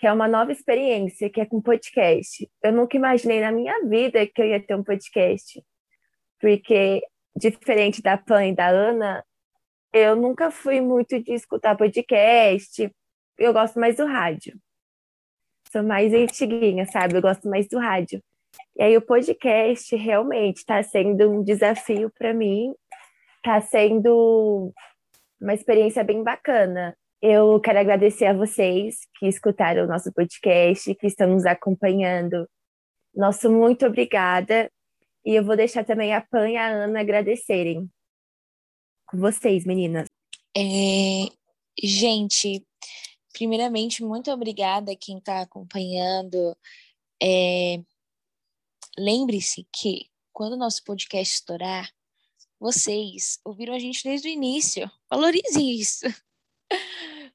que 0.02 0.08
é 0.08 0.12
uma 0.12 0.28
nova 0.28 0.52
experiência, 0.52 1.30
que 1.30 1.40
é 1.40 1.46
com 1.46 1.62
podcast. 1.62 2.50
Eu 2.64 2.72
nunca 2.72 2.98
imaginei 2.98 3.40
na 3.40 3.52
minha 3.52 3.86
vida 3.88 4.26
que 4.26 4.42
eu 4.42 4.48
ia 4.48 4.60
ter 4.60 4.74
um 4.74 4.84
podcast, 4.84 5.64
porque 6.40 7.04
diferente 7.36 8.02
da 8.02 8.18
Pan 8.18 8.48
e 8.48 8.56
da 8.56 8.68
Ana, 8.68 9.24
eu 9.94 10.16
nunca 10.16 10.50
fui 10.50 10.82
muito 10.82 11.22
de 11.22 11.34
escutar 11.34 11.78
podcast. 11.78 12.92
Eu 13.38 13.54
gosto 13.54 13.80
mais 13.80 13.98
do 13.98 14.08
rádio. 14.08 14.58
Sou 15.72 15.84
mais 15.84 16.12
antiguinha, 16.12 16.88
sabe? 16.88 17.18
Eu 17.18 17.22
gosto 17.22 17.48
mais 17.48 17.68
do 17.70 17.78
rádio. 17.78 18.24
E 18.78 18.82
aí 18.82 18.98
o 18.98 19.04
podcast 19.04 19.96
realmente 19.96 20.58
está 20.58 20.82
sendo 20.82 21.30
um 21.30 21.44
desafio 21.44 22.10
para 22.18 22.34
mim. 22.34 22.74
Está 23.38 23.62
sendo 23.62 24.74
uma 25.40 25.54
experiência 25.54 26.04
bem 26.04 26.24
bacana. 26.24 26.98
Eu 27.22 27.60
quero 27.60 27.80
agradecer 27.80 28.26
a 28.26 28.34
vocês 28.34 29.02
que 29.18 29.28
escutaram 29.28 29.84
o 29.84 29.88
nosso 29.88 30.12
podcast, 30.12 30.96
que 30.96 31.08
estão 31.08 31.30
nos 31.30 31.46
acompanhando. 31.46 32.50
Nosso 33.14 33.52
muito 33.52 33.86
obrigada. 33.86 34.72
E 35.24 35.36
eu 35.36 35.46
vou 35.46 35.56
deixar 35.56 35.86
também 35.86 36.14
a 36.14 36.22
Pan 36.22 36.50
e 36.50 36.58
a 36.58 36.68
Ana 36.68 37.02
agradecerem. 37.02 37.90
Com 39.06 39.20
vocês, 39.20 39.66
meninas. 39.66 40.08
É, 40.58 41.28
gente, 41.82 42.66
primeiramente, 43.32 44.04
muito 44.04 44.32
obrigada 44.32 44.92
a 44.92 44.98
quem 44.98 45.20
está 45.20 45.42
acompanhando. 45.42 46.58
É, 47.22 47.82
Lembre-se 48.98 49.66
que 49.72 50.10
quando 50.34 50.54
o 50.54 50.58
nosso 50.58 50.84
podcast 50.84 51.36
estourar, 51.36 51.90
vocês 52.60 53.40
ouviram 53.44 53.74
a 53.74 53.80
gente 53.80 54.04
desde 54.04 54.28
o 54.28 54.32
início. 54.32 54.90
Valorize 55.10 55.60
isso. 55.60 56.06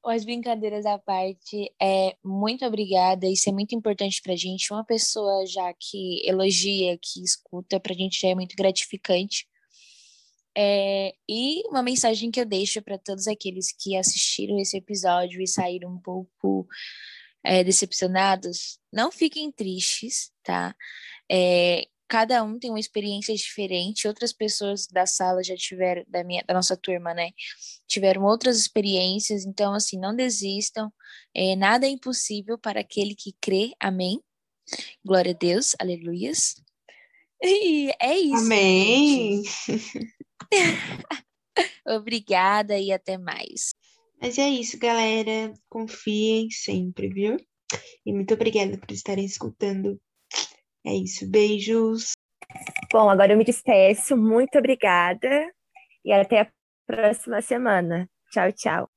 Mas 0.03 0.23
brincadeiras 0.23 0.85
à 0.85 0.97
parte, 0.97 1.73
é 1.81 2.15
muito 2.23 2.65
obrigada. 2.65 3.27
Isso 3.27 3.49
é 3.49 3.51
muito 3.51 3.75
importante 3.75 4.21
para 4.21 4.33
a 4.33 4.37
gente. 4.37 4.71
Uma 4.71 4.85
pessoa 4.85 5.45
já 5.45 5.73
que 5.73 6.25
elogia, 6.25 6.97
que 7.01 7.21
escuta, 7.21 7.79
para 7.79 7.93
a 7.93 7.97
gente 7.97 8.21
já 8.21 8.29
é 8.29 8.35
muito 8.35 8.55
gratificante. 8.55 9.45
É, 10.57 11.13
e 11.29 11.61
uma 11.67 11.83
mensagem 11.83 12.31
que 12.31 12.39
eu 12.39 12.45
deixo 12.45 12.81
para 12.81 12.97
todos 12.97 13.27
aqueles 13.27 13.71
que 13.71 13.95
assistiram 13.95 14.57
esse 14.59 14.77
episódio 14.77 15.41
e 15.41 15.47
saíram 15.47 15.91
um 15.91 15.99
pouco 15.99 16.65
é, 17.43 17.63
decepcionados, 17.63 18.79
não 18.91 19.11
fiquem 19.11 19.51
tristes, 19.51 20.31
tá? 20.43 20.75
É, 21.31 21.85
cada 22.07 22.43
um 22.43 22.57
tem 22.57 22.69
uma 22.69 22.79
experiência 22.79 23.35
diferente. 23.35 24.07
Outras 24.07 24.31
pessoas 24.31 24.87
da 24.87 25.05
sala 25.05 25.43
já 25.43 25.55
tiveram, 25.55 26.03
da, 26.07 26.23
minha, 26.23 26.43
da 26.47 26.53
nossa 26.53 26.77
turma, 26.77 27.13
né? 27.13 27.31
Tiveram 27.87 28.23
outras 28.23 28.57
experiências. 28.57 29.45
Então, 29.45 29.73
assim, 29.73 29.99
não 29.99 30.15
desistam. 30.15 30.91
É, 31.35 31.55
nada 31.55 31.85
é 31.85 31.89
impossível 31.89 32.57
para 32.57 32.79
aquele 32.79 33.13
que 33.15 33.35
crê. 33.41 33.73
Amém. 33.79 34.21
Glória 35.05 35.31
a 35.31 35.37
Deus. 35.37 35.75
Aleluias. 35.79 36.55
E 37.43 37.91
é 38.01 38.17
isso. 38.17 38.45
Amém. 38.45 39.43
Obrigada 41.85 42.77
e 42.77 42.91
até 42.91 43.17
mais. 43.17 43.71
Mas 44.21 44.37
é 44.37 44.49
isso, 44.49 44.77
galera. 44.79 45.53
Confiem 45.69 46.49
sempre, 46.49 47.09
viu? 47.09 47.37
E 48.05 48.13
muito 48.13 48.33
obrigada 48.33 48.77
por 48.77 48.91
estarem 48.91 49.25
escutando 49.25 49.99
é 50.87 50.95
isso, 50.95 51.29
beijos. 51.29 52.13
Bom, 52.91 53.09
agora 53.09 53.33
eu 53.33 53.37
me 53.37 53.43
despeço. 53.43 54.15
Muito 54.15 54.57
obrigada 54.57 55.51
e 56.03 56.13
até 56.13 56.41
a 56.41 56.51
próxima 56.85 57.41
semana. 57.41 58.09
Tchau, 58.31 58.51
tchau. 58.53 58.96